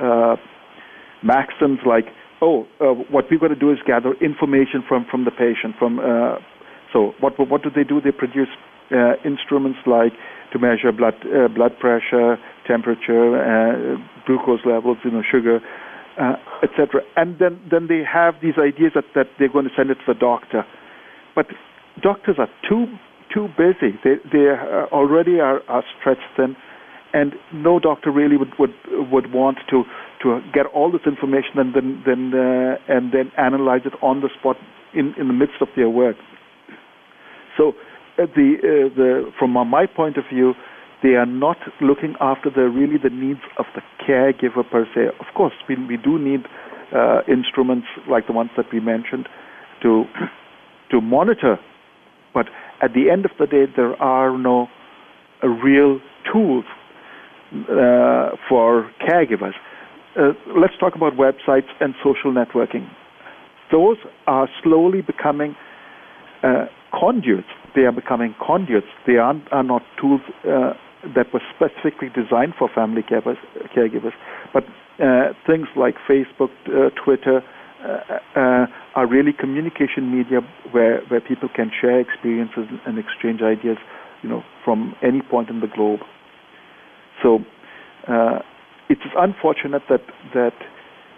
[0.00, 0.36] uh,
[1.22, 2.06] maxims like,
[2.42, 5.74] oh, uh, what we've got to do is gather information from from the patient.
[5.78, 6.36] From uh,
[6.92, 8.00] so, what what do they do?
[8.00, 8.48] They produce
[8.90, 10.12] uh, instruments like
[10.52, 12.36] to measure blood uh, blood pressure,
[12.66, 15.60] temperature, uh, glucose levels, you know, sugar,
[16.18, 17.02] uh, etc.
[17.16, 20.14] And then then they have these ideas that, that they're going to send it to
[20.14, 20.64] the doctor,
[21.34, 21.46] but
[22.02, 22.86] doctors are too
[23.32, 23.98] too busy.
[24.04, 24.48] They they
[24.92, 26.56] already are, are stretched thin,
[27.12, 28.74] and no doctor really would would
[29.12, 29.84] would want to
[30.22, 34.30] to get all this information and then then uh, and then analyze it on the
[34.38, 34.56] spot
[34.94, 36.16] in in the midst of their work.
[37.58, 37.74] So
[38.18, 40.54] uh, the uh, the from my point of view,
[41.02, 45.08] they are not looking after the really the needs of the caregiver per se.
[45.20, 46.46] Of course, we we do need
[46.94, 49.28] uh, instruments like the ones that we mentioned
[49.82, 50.04] to
[50.90, 51.58] to monitor,
[52.32, 52.46] but
[52.80, 54.68] at the end of the day, there are no
[55.42, 56.00] uh, real
[56.32, 56.64] tools
[57.52, 59.54] uh, for caregivers.
[60.16, 62.88] Uh, let's talk about websites and social networking.
[63.70, 65.54] Those are slowly becoming
[66.92, 68.88] conduits they are becoming conduits.
[69.06, 70.72] They are, are not tools uh,
[71.14, 73.38] that were specifically designed for family caregivers,
[73.76, 74.12] caregivers
[74.52, 74.64] but
[74.98, 77.40] uh, things like Facebook, uh, Twitter,
[77.84, 78.66] uh, uh,
[78.96, 80.40] are really communication media
[80.72, 83.76] where, where people can share experiences and exchange ideas,
[84.22, 86.00] you know, from any point in the globe.
[87.22, 87.38] So
[88.08, 88.40] uh,
[88.88, 90.02] it's unfortunate that
[90.34, 90.54] that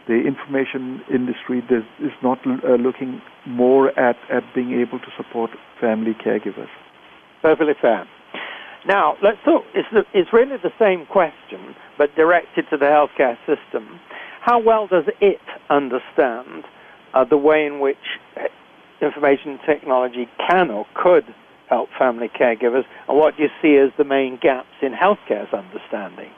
[0.06, 5.50] the information industry is, is not uh, looking more at, at being able to support
[5.80, 6.68] family caregivers.
[7.42, 8.06] Perfectly fair.
[8.86, 9.64] Now, let's talk.
[9.74, 14.00] It's, the, it's really the same question, but directed to the healthcare system.
[14.40, 16.64] How well does it understand
[17.12, 17.96] uh, the way in which
[18.36, 18.44] uh,
[19.04, 21.24] information technology can or could
[21.68, 26.30] help family caregivers, and what do you see as the main gaps in healthcare's understanding?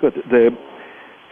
[0.00, 0.14] Good.
[0.30, 0.50] The,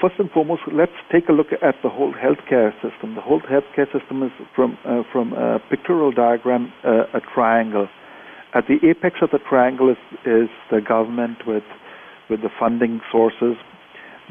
[0.00, 3.14] first and foremost, let's take a look at the whole healthcare system.
[3.14, 7.88] The whole healthcare system is from uh, from a pictorial diagram, uh, a triangle.
[8.54, 11.64] At the apex of the triangle is, is the government with
[12.28, 13.56] with the funding sources.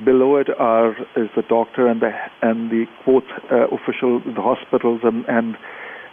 [0.03, 2.11] Below it are is the doctor and the
[2.41, 5.55] and the quote uh, official, the hospitals and and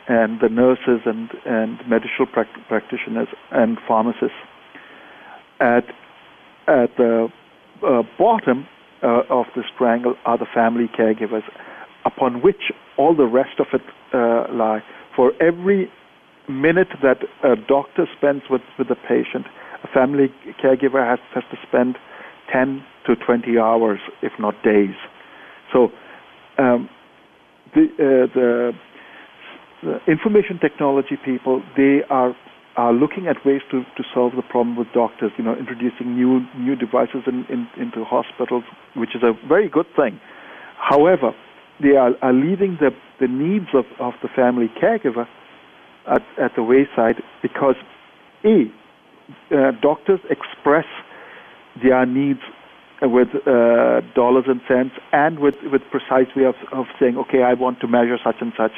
[0.09, 2.27] and the nurses and and medical
[2.69, 4.39] practitioners and pharmacists.
[5.61, 5.85] At
[6.69, 7.29] at the
[7.83, 8.67] uh, bottom
[9.03, 11.43] uh, of this triangle are the family caregivers,
[12.05, 13.83] upon which all the rest of it
[14.15, 14.83] uh, lie.
[15.15, 15.91] For every
[16.49, 19.47] minute that a doctor spends with, with the patient,
[19.85, 20.29] a family
[20.63, 21.97] caregiver has, has to spend
[22.53, 24.95] 10 to 20 hours, if not days.
[25.73, 25.89] So
[26.59, 26.89] um,
[27.75, 28.73] the, uh, the,
[29.83, 32.35] the information technology people, they are
[32.77, 36.41] are looking at ways to, to solve the problem with doctors, you know, introducing new
[36.57, 38.65] new devices in, in, into hospitals,
[38.97, 40.21] which is a very good thing.
[40.79, 41.33] However,
[41.81, 45.27] they are, are leaving the, the needs of, of the family caregiver
[46.07, 47.77] at, at the wayside because,
[48.45, 48.65] A,
[49.51, 50.87] uh, doctors express
[51.83, 52.41] their needs
[53.03, 57.55] with uh, dollars and cents and with, with precise way of, of saying, okay, I
[57.55, 58.73] want to measure such and such.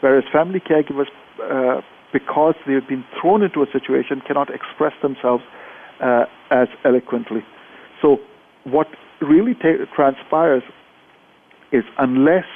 [0.00, 1.08] Whereas family caregivers
[1.42, 1.80] uh,
[2.14, 5.42] because they've been thrown into a situation, cannot express themselves
[6.00, 7.42] uh, as eloquently.
[8.00, 8.18] So,
[8.62, 8.86] what
[9.20, 10.62] really ta- transpires
[11.72, 12.46] is unless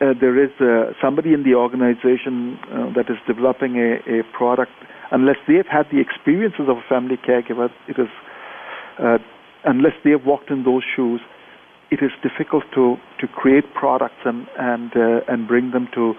[0.00, 4.70] uh, there is uh, somebody in the organization uh, that is developing a, a, product,
[5.10, 8.08] unless they have had the experiences of a family caregiver, it is
[9.02, 9.18] uh,
[9.64, 11.20] unless they have walked in those shoes,
[11.90, 16.14] it is difficult to, to create products and and uh, and bring them to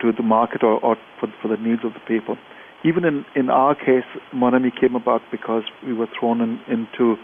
[0.00, 2.36] to the market or, or for, for the needs of the people.
[2.84, 7.16] Even in, in our case, Mon Ami came about because we were thrown in, into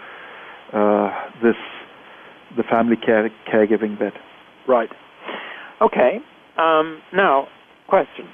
[0.73, 1.11] uh,
[1.43, 1.57] this
[2.57, 4.13] the family care caregiving bed.
[4.69, 4.91] Right.
[5.81, 6.19] Okay.
[6.59, 7.49] Um, now,
[7.89, 8.29] question: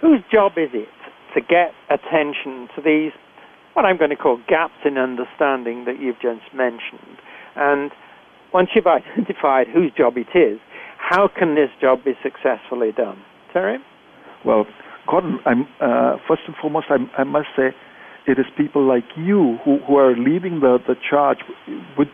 [0.00, 0.88] Whose job is it
[1.34, 3.12] to get attention to these
[3.74, 7.18] what I'm going to call gaps in understanding that you've just mentioned?
[7.56, 7.90] And
[8.52, 8.86] once you've
[9.16, 10.58] identified whose job it is,
[10.98, 13.22] how can this job be successfully done?
[14.44, 14.66] Well,
[15.06, 17.70] Gordon, I'm, uh, first and foremost, I, I must say
[18.26, 21.38] it is people like you who, who are leading the, the charge.
[21.98, 22.10] Would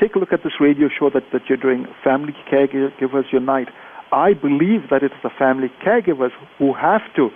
[0.00, 3.68] take a look at this radio show that, that you're doing, Family Caregivers Unite.
[4.10, 7.30] I believe that it is the family caregivers who have to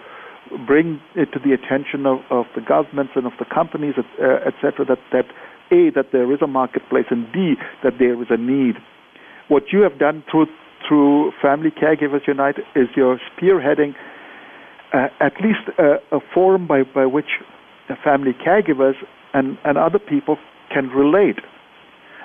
[0.66, 4.84] bring it to the attention of, of the governments and of the companies, uh, etc.,
[4.86, 5.24] that, that
[5.70, 8.76] A, that there is a marketplace, and B, that there is a need.
[9.48, 10.46] What you have done through
[10.86, 13.94] through Family Caregivers Unite is you're spearheading
[14.92, 17.40] uh, at least a, a, forum by, by which
[18.02, 18.94] family caregivers
[19.34, 20.36] and, and other people
[20.72, 21.38] can relate.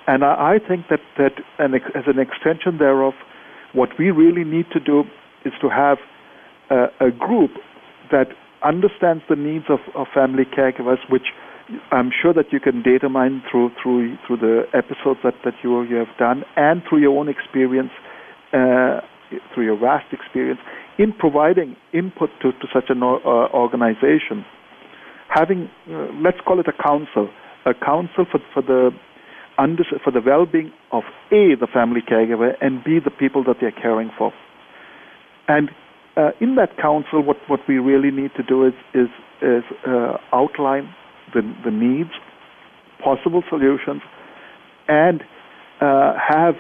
[0.08, 3.14] And I, I think that, that an, as an extension thereof,
[3.74, 5.04] what we really need to do
[5.46, 5.98] is to have
[6.70, 7.52] a, a group
[8.12, 8.28] that
[8.64, 11.34] understands the needs of, of family caregivers, which
[11.92, 15.82] I'm sure that you can data mine through through through the episodes that, that you
[15.84, 17.92] you have done and through your own experience,
[18.54, 19.02] uh,
[19.54, 20.60] through your vast experience
[20.98, 23.08] in providing input to, to such an uh,
[23.54, 24.46] organization.
[25.30, 27.30] Having uh, let's call it a council,
[27.66, 28.92] a council for for the
[29.58, 33.72] under, for the well-being of a the family caregiver and b the people that they're
[33.72, 34.34] caring for.
[35.48, 35.70] And
[36.18, 39.08] uh, in that council, what, what we really need to do is is,
[39.42, 40.94] is uh, outline
[41.34, 42.12] the, the needs,
[43.04, 44.02] possible solutions,
[44.88, 45.22] and
[45.80, 46.56] uh, have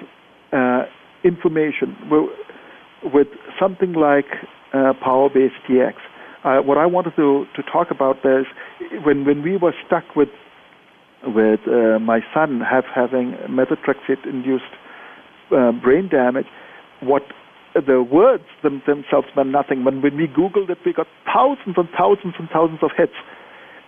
[1.23, 1.95] information
[3.03, 3.27] with
[3.59, 4.25] something like
[4.73, 5.93] uh, Power-Based TX.
[6.43, 8.47] Uh, what I wanted to, to talk about there is
[9.05, 10.29] when, when we were stuck with
[11.23, 14.63] with uh, my son have having methotrexate-induced
[15.51, 16.47] uh, brain damage,
[17.01, 17.23] what
[17.75, 19.85] the words them, themselves meant nothing.
[19.85, 23.13] When, when we Googled it, we got thousands and thousands and thousands of hits.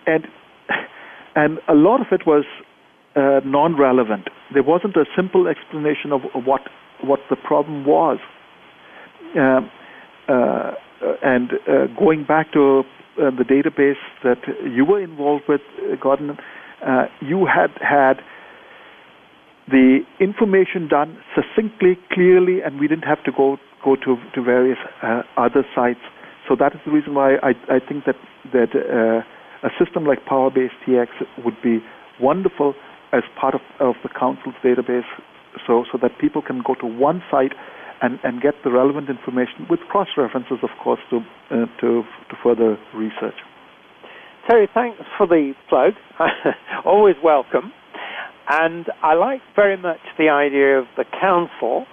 [0.06, 0.26] And,
[1.34, 2.44] and a lot of it was
[3.16, 4.28] uh, non relevant.
[4.52, 6.62] There wasn't a simple explanation of what,
[7.04, 8.18] what the problem was.
[9.36, 9.70] Um,
[10.28, 10.72] uh,
[11.22, 12.82] and uh, going back to
[13.18, 14.38] uh, the database that
[14.70, 15.60] you were involved with,
[16.00, 16.38] Gordon,
[16.84, 18.22] uh, you had had
[19.68, 24.78] the information done succinctly, clearly, and we didn't have to go go to to various
[25.02, 26.00] uh, other sites.
[26.48, 28.16] So that is the reason why I, I think that
[28.52, 31.08] that uh, a system like Power-Based TX
[31.44, 31.78] would be
[32.20, 32.74] wonderful
[33.12, 35.08] as part of, of the council's database,
[35.66, 37.52] so so that people can go to one site
[38.02, 41.18] and, and get the relevant information with cross references, of course, to
[41.50, 43.38] uh, to to further research.
[44.48, 45.94] Terry, thanks for the plug.
[46.84, 47.72] Always welcome.
[48.48, 51.86] And I like very much the idea of the council.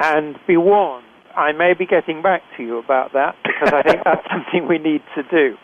[0.00, 1.04] And be warned,
[1.36, 4.78] I may be getting back to you about that because I think that's something we
[4.78, 5.54] need to do.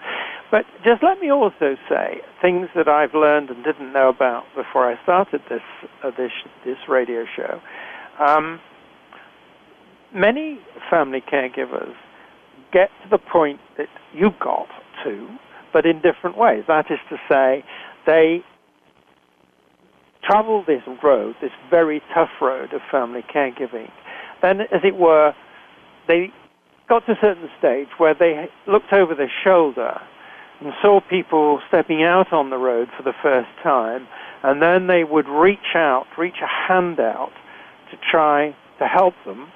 [0.50, 4.90] But just let me also say things that I've learned and didn't know about before
[4.90, 5.60] I started this
[6.02, 6.32] uh, this
[6.64, 7.60] this radio show.
[8.18, 8.58] Um,
[10.14, 10.58] many
[10.90, 11.94] family caregivers
[12.72, 14.68] get to the point that you got
[15.04, 15.28] to,
[15.72, 16.64] but in different ways.
[16.66, 17.64] That is to say,
[18.06, 18.42] they
[20.24, 23.90] travel this road, this very tough road of family caregiving.
[24.42, 25.34] Then, as it were,
[26.06, 26.32] they
[26.88, 30.00] got to a certain stage where they looked over their shoulder
[30.60, 34.08] and saw people stepping out on the road for the first time,
[34.42, 37.32] and then they would reach out, reach a hand out
[37.90, 39.50] to try to help them.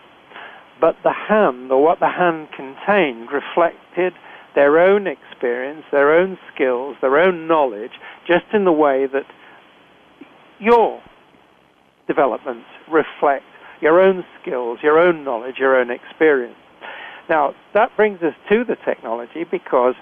[0.81, 4.15] But the hand, or what the hand contained, reflected
[4.55, 7.93] their own experience, their own skills, their own knowledge,
[8.27, 9.27] just in the way that
[10.59, 11.01] your
[12.07, 13.45] developments reflect
[13.81, 16.57] your own skills, your own knowledge, your own experience.
[17.29, 19.95] Now, that brings us to the technology because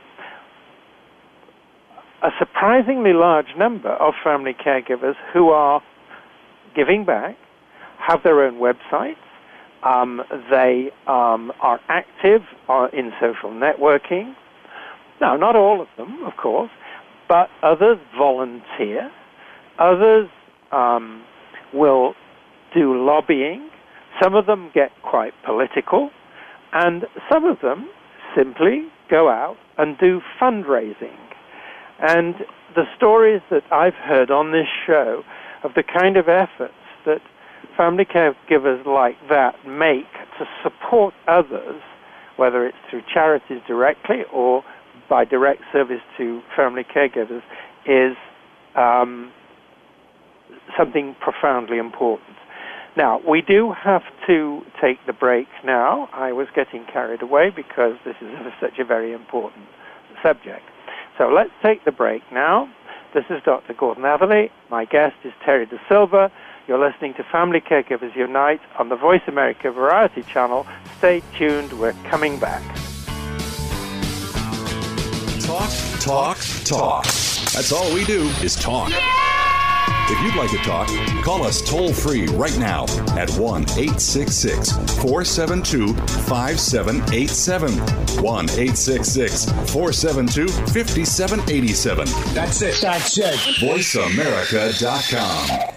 [2.23, 5.83] a surprisingly large number of family caregivers who are
[6.77, 7.37] giving back
[8.07, 9.17] have their own websites.
[9.83, 14.35] Um, they um, are active uh, in social networking.
[15.21, 16.71] Now, not all of them, of course,
[17.29, 19.11] but others volunteer.
[19.79, 20.29] Others
[20.73, 21.25] um,
[21.73, 22.15] will
[22.75, 23.71] do lobbying.
[24.23, 26.11] Some of them get quite political.
[26.73, 27.89] And some of them
[28.37, 31.17] simply go out and do fundraising.
[32.01, 32.35] And
[32.75, 35.23] the stories that I've heard on this show
[35.65, 36.75] of the kind of efforts
[37.05, 37.21] that
[37.77, 41.83] family caregivers like that make to support others,
[42.37, 44.65] whether it's through charities directly or
[45.09, 47.43] by direct service to family caregivers,
[47.87, 48.17] is
[48.77, 49.33] um,
[50.79, 52.37] something profoundly important.
[52.97, 56.09] Now, we do have to take the break now.
[56.13, 58.29] I was getting carried away because this is
[58.61, 59.67] such a very important
[60.23, 60.70] subject.
[61.21, 62.67] So let's take the break now.
[63.13, 63.75] This is Dr.
[63.75, 64.51] Gordon Atherley.
[64.71, 66.33] My guest is Terry D'Silva.
[66.67, 70.67] You're listening to Family Caregivers Unite on the Voice America Variety Channel.
[70.97, 71.79] Stay tuned.
[71.79, 72.63] We're coming back.
[75.43, 77.05] Talk, talk, talk.
[77.05, 78.89] That's all we do is talk.
[78.89, 79.50] Yeah!
[80.13, 80.89] If you'd like to talk,
[81.23, 82.83] call us toll free right now
[83.17, 87.71] at 1 866 472 5787.
[88.21, 92.09] 1 866 472 5787.
[92.35, 92.81] That's it.
[92.81, 93.37] That's it.
[93.61, 95.75] VoiceAmerica.com.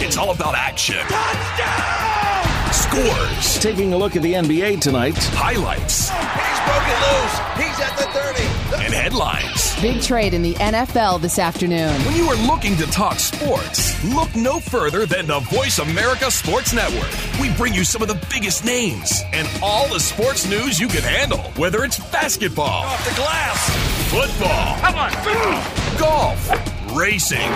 [0.00, 0.96] It's all about action.
[1.06, 2.72] Touchdown!
[2.72, 3.58] Scores.
[3.58, 5.18] Taking a look at the NBA tonight.
[5.18, 6.08] Highlights.
[6.08, 7.38] He's broken loose.
[7.60, 8.53] He's at the 30.
[8.76, 9.80] And headlines.
[9.80, 11.92] Big trade in the NFL this afternoon.
[12.02, 16.72] When you are looking to talk sports, look no further than the Voice America Sports
[16.72, 17.08] Network.
[17.40, 21.02] We bring you some of the biggest names and all the sports news you can
[21.02, 27.50] handle, whether it's basketball, off the glass, football, come on, golf, racing,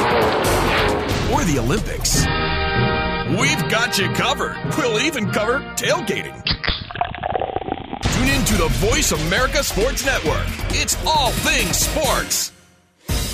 [1.32, 2.24] or the Olympics.
[3.40, 4.56] We've got you covered.
[4.78, 6.42] We'll even cover tailgating.
[8.48, 10.46] To the Voice America Sports Network.
[10.70, 12.50] It's all things sports.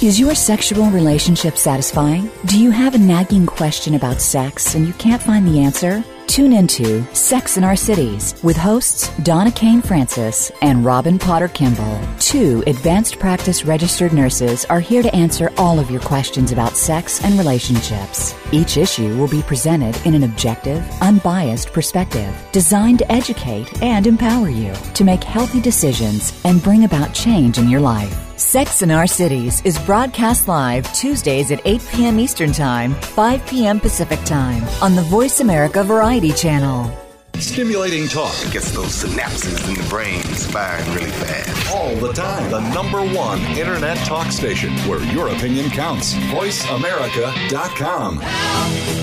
[0.03, 2.29] Is your sexual relationship satisfying?
[2.47, 6.03] Do you have a nagging question about sex and you can't find the answer?
[6.27, 12.01] Tune into Sex in Our Cities with hosts Donna Kane Francis and Robin Potter Kimball.
[12.19, 17.23] Two advanced practice registered nurses are here to answer all of your questions about sex
[17.25, 18.35] and relationships.
[18.53, 24.49] Each issue will be presented in an objective, unbiased perspective designed to educate and empower
[24.49, 28.24] you to make healthy decisions and bring about change in your life.
[28.37, 32.19] Sex in Our Cities is broadcast live Tuesdays at 8 p.m.
[32.19, 33.79] Eastern Time, 5 p.m.
[33.79, 36.91] Pacific Time on the Voice America Variety Channel.
[37.37, 38.35] Stimulating talk.
[38.45, 41.73] It gets those synapses in the brain firing really fast.
[41.73, 42.51] All the time.
[42.51, 46.15] The number one internet talk station where your opinion counts.
[46.15, 48.15] VoiceAmerica.com.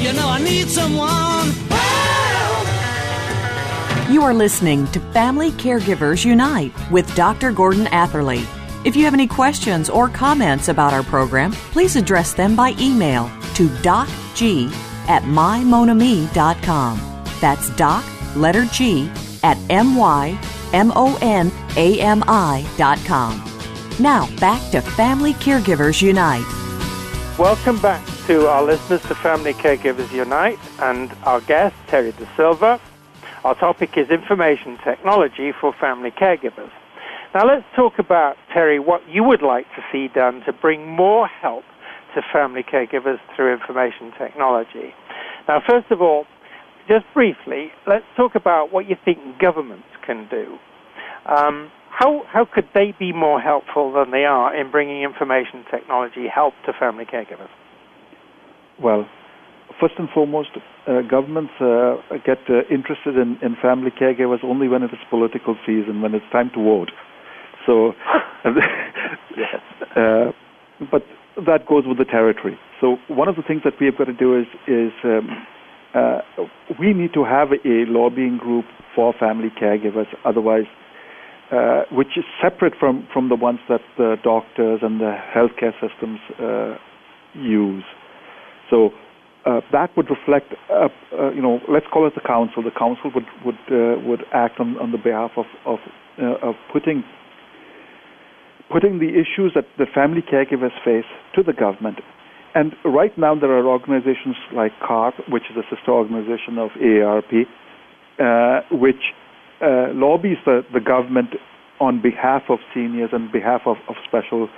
[0.02, 1.54] You know, I need someone.
[4.14, 7.54] You are listening to Family Caregivers Unite with Dr.
[7.54, 8.44] Gordon Atherley.
[8.84, 13.30] If you have any questions or comments about our program, please address them by email
[13.54, 14.72] to docg
[15.08, 17.00] at mymonami.com.
[17.40, 18.04] That's doc,
[18.36, 19.08] letter G,
[19.44, 20.42] at M-Y-M-O-N-A-M-I.com.
[24.00, 26.46] Now, back to Family Caregivers Unite.
[27.38, 32.80] Welcome back to our listeners to Family Caregivers Unite and our guest, Terry D'Silva.
[33.44, 36.72] Our topic is information technology for family caregivers.
[37.34, 41.28] Now let's talk about, Terry, what you would like to see done to bring more
[41.28, 41.64] help
[42.14, 44.94] to family caregivers through information technology.
[45.48, 46.26] Now, first of all,
[46.90, 50.58] just briefly, let's talk about what you think governments can do.
[51.26, 56.28] Um, how, how could they be more helpful than they are in bringing information technology
[56.34, 57.50] help to family caregivers?
[58.82, 59.08] Well,
[59.80, 60.50] first and foremost,
[60.88, 65.56] uh, governments uh, get uh, interested in, in family caregivers only when it is political
[65.66, 66.92] season, when it's time to vote.
[67.66, 67.94] So,
[69.38, 69.62] yes.
[69.96, 70.32] uh,
[70.92, 71.04] but
[71.46, 72.58] that goes with the territory.
[72.80, 75.30] So one of the things that we have got to do is is um,
[75.94, 76.20] uh,
[76.80, 80.08] we need to have a lobbying group for family caregivers.
[80.26, 80.66] Otherwise,
[81.52, 86.20] uh, which is separate from from the ones that the doctors and the healthcare systems
[86.40, 86.78] uh,
[87.34, 87.84] use.
[88.70, 88.92] So.
[89.44, 90.88] Uh, that would reflect, uh,
[91.18, 92.62] uh, you know, let's call it the council.
[92.62, 93.58] The council would would
[94.06, 95.80] would act on, on the behalf of of,
[96.44, 97.04] of putting
[98.72, 101.06] putting the issues that the family caregivers face
[101.36, 102.00] to the government.
[102.54, 107.46] And right now, there are organizations like CARP, which is a sister organization of AARP,
[108.20, 109.14] uh, which
[109.62, 111.36] uh, lobbies the, the government
[111.80, 114.50] on behalf of seniors and behalf of, of special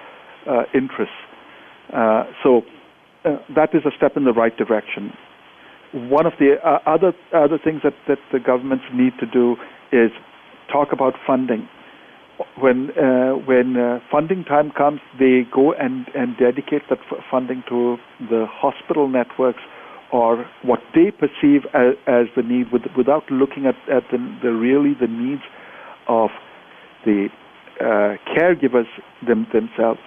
[0.49, 1.16] uh, interests.
[1.93, 2.61] Uh, so
[3.26, 5.14] uh, that is a step in the right direction.
[5.93, 9.55] One of the uh, other other things that, that the governments need to do
[9.91, 10.09] is
[10.72, 11.70] talk about funding
[12.59, 17.63] when uh, when uh, funding time comes, they go and, and dedicate that f- funding
[17.69, 19.61] to the hospital networks
[20.11, 24.51] or what they perceive as, as the need, with, without looking at, at the, the
[24.51, 25.41] really the needs
[26.07, 26.29] of
[27.03, 27.29] the
[27.81, 28.85] uh, caregivers
[29.25, 29.99] them, themselves,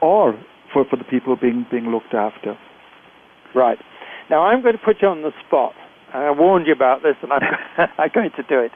[0.00, 0.32] or
[0.72, 2.56] for, for the people being being looked after.
[3.54, 3.78] Right.
[4.30, 5.74] Now I'm going to put you on the spot.
[6.16, 7.42] I warned you about this, and I'm,
[7.98, 8.72] I'm going to do it.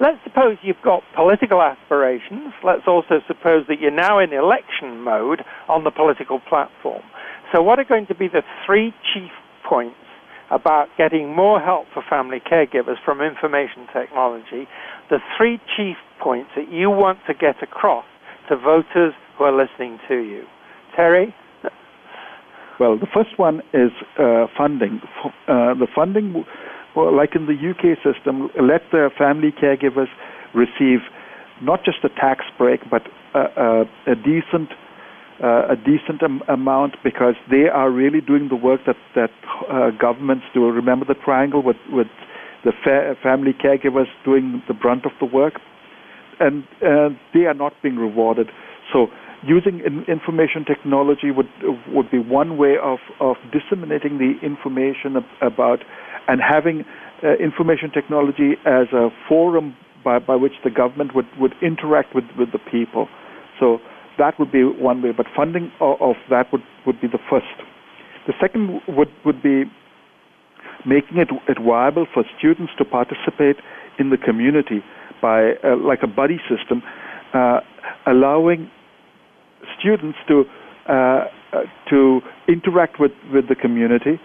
[0.00, 2.52] Let's suppose you've got political aspirations.
[2.64, 7.02] Let's also suppose that you're now in election mode on the political platform.
[7.54, 9.30] So, what are going to be the three chief
[9.68, 9.96] points
[10.50, 14.68] about getting more help for family caregivers from information technology?
[15.10, 18.06] The three chief points that you want to get across
[18.48, 20.44] to voters who are listening to you.
[20.96, 21.34] Terry?
[22.80, 25.00] Well, the first one is uh, funding.
[25.46, 26.44] Uh, the funding
[26.94, 30.08] well, like in the UK system, let the family caregivers
[30.54, 31.00] receive
[31.60, 33.02] not just a tax break, but
[33.34, 34.70] a, a, a decent
[35.42, 39.30] uh, a decent am- amount because they are really doing the work that that
[39.70, 40.64] uh, governments do.
[40.70, 42.08] Remember the triangle with with
[42.64, 45.54] the fa- family caregivers doing the brunt of the work,
[46.38, 48.50] and uh, they are not being rewarded.
[48.92, 49.08] So
[49.46, 51.50] using in information technology would
[51.88, 55.80] would be one way of of disseminating the information ab- about
[56.28, 56.84] and having
[57.22, 62.24] uh, information technology as a forum by, by which the government would, would interact with,
[62.38, 63.08] with the people.
[63.60, 63.78] So
[64.18, 67.46] that would be one way, but funding of, of that would, would be the first.
[68.26, 69.64] The second would, would be
[70.86, 73.56] making it, it viable for students to participate
[73.98, 74.82] in the community
[75.20, 76.82] by, uh, like a buddy system,
[77.34, 77.60] uh,
[78.06, 78.70] allowing
[79.78, 80.44] students to,
[80.88, 80.92] uh,
[81.52, 84.20] uh, to interact with, with the community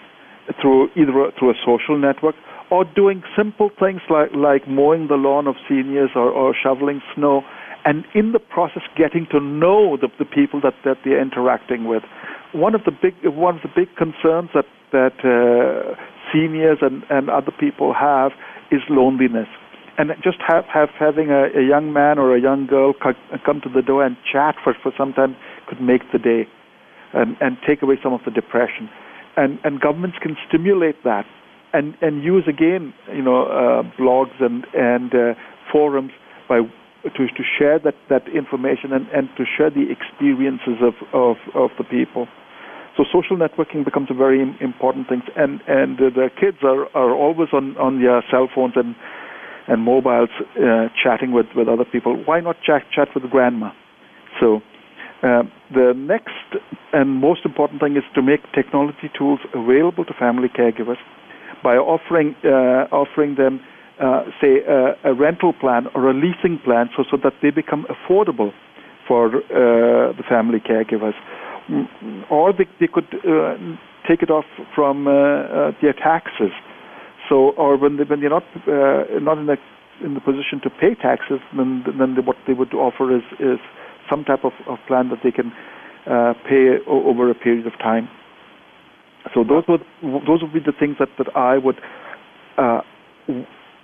[0.61, 2.35] through either through a social network
[2.69, 7.41] or doing simple things like, like mowing the lawn of seniors or, or shoveling snow,
[7.85, 12.03] and in the process getting to know the, the people that, that they're interacting with.
[12.53, 15.95] One of the big one of the big concerns that that uh,
[16.31, 18.31] seniors and, and other people have
[18.71, 19.47] is loneliness.
[19.97, 22.93] And just have, have having a, a young man or a young girl
[23.45, 25.35] come to the door and chat for, for some time
[25.67, 26.47] could make the day
[27.13, 28.89] and, and take away some of the depression.
[29.35, 31.25] And, and governments can stimulate that
[31.73, 35.33] and and use again you know uh, blogs and and uh,
[35.71, 36.11] forums
[36.47, 36.59] by
[37.03, 41.69] to to share that that information and and to share the experiences of of of
[41.77, 42.27] the people.
[42.95, 47.49] So social networking becomes a very important thing, and and the kids are are always
[47.53, 48.95] on on their cell phones and
[49.67, 52.15] and mobiles uh, chatting with with other people.
[52.25, 53.71] Why not chat chat with grandma?
[54.39, 54.61] So.
[55.23, 55.41] Uh,
[55.73, 56.61] the next
[56.93, 60.97] and most important thing is to make technology tools available to family caregivers
[61.63, 63.59] by offering uh, offering them,
[63.99, 64.59] uh, say,
[65.03, 68.51] a rental plan or a leasing plan, so so that they become affordable
[69.07, 71.15] for uh, the family caregivers,
[71.67, 71.87] mm,
[72.29, 73.55] or they, they could uh,
[74.07, 74.45] take it off
[74.75, 75.05] from
[75.81, 76.51] their taxes.
[77.29, 78.43] So, or when they, when they're not
[79.21, 79.57] not in the
[80.03, 83.59] in the position to pay taxes, then then they, what they would offer is is
[84.09, 85.51] some type of, of plan that they can
[86.47, 88.07] pay o- over a period of time.
[89.33, 89.81] So those would
[90.25, 91.79] those would be the things that, that I would
[92.57, 92.81] uh,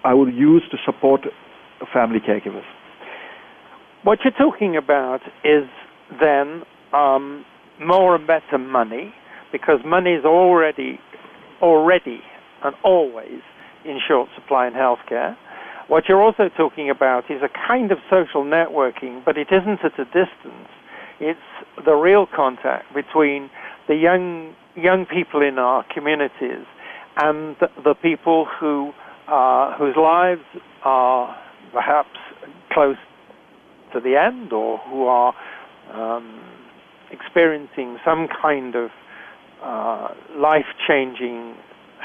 [0.03, 1.21] I would use to support
[1.93, 2.63] family caregivers.
[4.03, 5.63] What you're talking about is
[6.19, 6.63] then
[6.93, 7.45] um,
[7.81, 9.13] more and better money,
[9.51, 10.99] because money is already
[11.61, 12.21] already
[12.63, 13.41] and always
[13.85, 15.35] in short supply in healthcare.
[15.87, 19.99] What you're also talking about is a kind of social networking, but it isn't at
[19.99, 20.69] a distance.
[21.19, 21.39] It's
[21.85, 23.49] the real contact between
[23.87, 26.65] the young young people in our communities
[27.17, 28.91] and the people who
[29.27, 30.41] uh, whose lives
[30.83, 31.37] are
[31.71, 32.17] perhaps
[32.71, 32.97] close
[33.93, 35.33] to the end or who are
[35.93, 36.41] um,
[37.11, 38.89] experiencing some kind of
[39.61, 41.55] uh, life-changing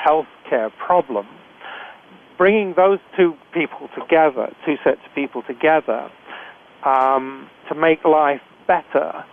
[0.07, 1.27] healthcare problem,
[2.37, 6.11] bringing those two people together, two sets of people together,
[6.85, 9.25] um, to make life better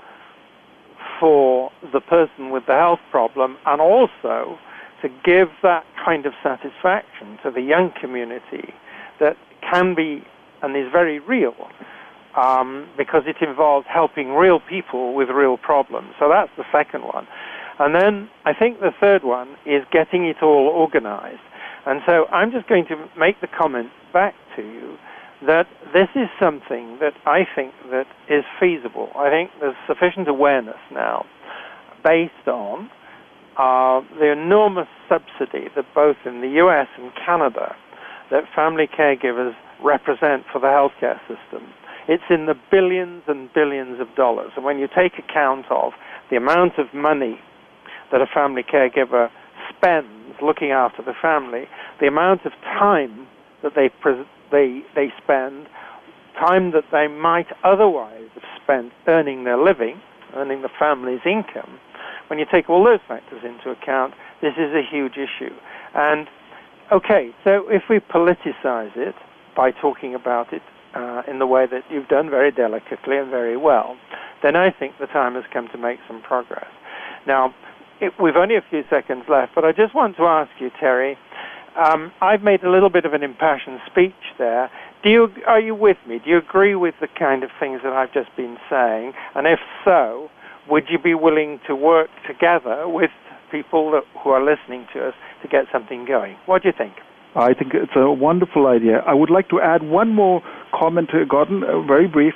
[1.19, 4.57] for the person with the health problem and also
[5.01, 8.73] to give that kind of satisfaction to the young community
[9.19, 10.23] that can be
[10.61, 11.53] and is very real
[12.35, 16.13] um, because it involves helping real people with real problems.
[16.19, 17.27] So that's the second one.
[17.79, 21.41] And then I think the third one is getting it all organized.
[21.85, 24.97] And so I'm just going to make the comment back to you
[25.45, 29.09] that this is something that I think that is feasible.
[29.15, 31.25] I think there's sufficient awareness now
[32.03, 32.89] based on
[33.57, 37.75] uh, the enormous subsidy that both in the US and Canada
[38.31, 39.53] that family caregivers
[39.83, 41.67] represent for the healthcare system.
[42.07, 44.51] It's in the billions and billions of dollars.
[44.55, 45.93] And when you take account of
[46.29, 47.39] the amount of money
[48.11, 49.29] that a family caregiver
[49.75, 50.07] spends
[50.41, 51.65] looking after the family,
[51.99, 53.27] the amount of time
[53.63, 55.67] that they pre- they, they spend,
[56.39, 60.01] time that they might otherwise have spent earning their living,
[60.35, 61.79] earning the family's income,
[62.27, 65.53] when you take all those factors into account, this is a huge issue.
[65.93, 66.27] And
[66.91, 69.15] okay, so if we politicize it
[69.55, 70.61] by talking about it
[70.95, 73.97] uh, in the way that you've done very delicately and very well,
[74.43, 76.67] then I think the time has come to make some progress.
[77.27, 77.53] Now,
[78.21, 81.17] we've only a few seconds left, but I just want to ask you, Terry,
[81.77, 84.69] um, I've made a little bit of an impassioned speech there.
[85.03, 86.19] Do you, are you with me?
[86.23, 89.13] Do you agree with the kind of things that I've just been saying?
[89.35, 90.29] And if so,
[90.69, 93.11] would you be willing to work together with
[93.51, 96.37] people that, who are listening to us to get something going?
[96.45, 96.93] What do you think?
[97.35, 99.03] I think it's a wonderful idea.
[99.05, 100.41] I would like to add one more
[100.73, 102.33] comment, Gordon, uh, very brief.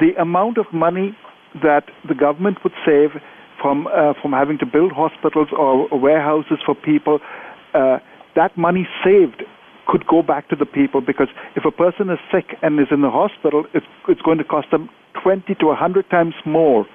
[0.00, 1.16] The amount of money
[1.62, 3.20] that the government would save
[3.60, 7.20] from uh, from having to build hospitals or warehouses for people.
[7.74, 7.98] Uh,
[8.36, 9.42] that money saved
[9.88, 13.00] could go back to the people because if a person is sick and is in
[13.00, 14.88] the hospital, it's, it's going to cost them
[15.22, 16.86] 20 to 100 times more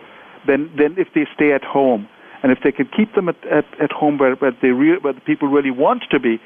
[0.48, 2.08] than, than if they stay at home.
[2.44, 5.14] And if they can keep them at, at, at home where, where, they re- where
[5.14, 6.40] the people really want to be,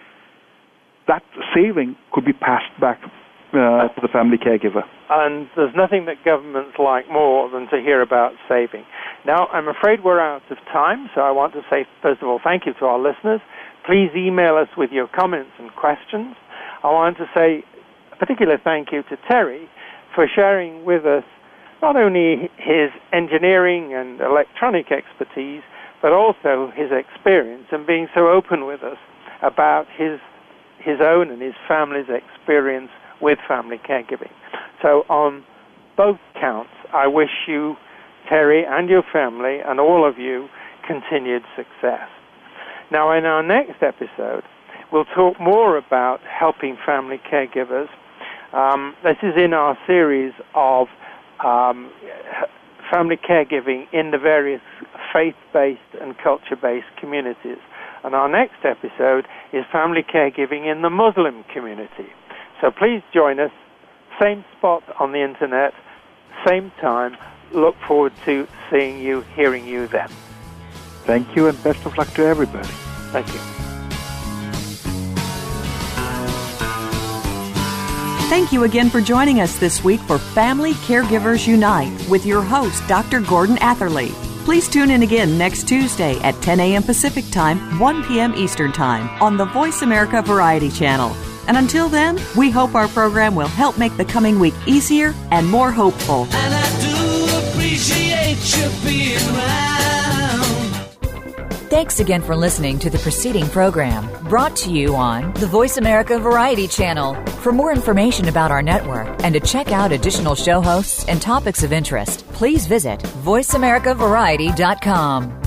[1.08, 3.02] that saving could be passed back
[3.54, 4.84] uh, to the family caregiver.
[5.10, 8.84] And there's nothing that governments like more than to hear about saving.
[9.26, 12.40] Now, I'm afraid we're out of time, so I want to say, first of all,
[12.44, 13.42] thank you to our listeners.
[13.86, 16.36] Please email us with your comments and questions.
[16.84, 17.64] I want to say
[18.12, 19.70] a particular thank you to Terry
[20.14, 21.24] for sharing with us
[21.82, 25.62] not only his engineering and electronic expertise,
[26.02, 28.98] but also his experience and being so open with us
[29.42, 30.20] about his
[30.80, 32.90] his own and his family's experience
[33.22, 34.32] with family caregiving.
[34.82, 35.44] So on
[35.96, 37.76] both counts, I wish you,
[38.30, 40.48] Terry, and your family, and all of you,
[40.86, 42.08] continued success.
[42.92, 44.44] Now, in our next episode,
[44.92, 47.90] we'll talk more about helping family caregivers.
[48.54, 50.88] Um, this is in our series of
[51.44, 51.92] um,
[52.94, 54.62] family caregiving in the various
[55.12, 57.58] faith-based and culture-based communities.
[58.04, 62.08] And our next episode is family caregiving in the Muslim community.
[62.62, 63.52] So please join us,
[64.22, 65.74] same spot on the internet,
[66.46, 67.18] same time.
[67.52, 70.10] Look forward to seeing you, hearing you then.
[71.06, 72.68] Thank you, and best of luck to everybody.
[73.12, 73.40] Thank you.
[78.28, 82.86] Thank you again for joining us this week for Family Caregivers Unite with your host,
[82.88, 83.22] Dr.
[83.22, 84.10] Gordon Atherley.
[84.44, 86.84] Please tune in again next Tuesday at 10 a.m.
[86.84, 88.34] Pacific Time, 1 p.m.
[88.36, 91.16] Eastern Time on the Voice America Variety Channel.
[91.48, 95.48] And until then, we hope our program will help make the coming week easier and
[95.48, 96.28] more hopeful.
[96.32, 96.96] And I do
[97.50, 99.68] appreciate you being around.
[101.70, 106.18] Thanks again for listening to the preceding program brought to you on the Voice America
[106.18, 107.14] Variety Channel.
[107.42, 111.62] For more information about our network and to check out additional show hosts and topics
[111.64, 115.47] of interest, please visit VoiceAmericaVariety.com.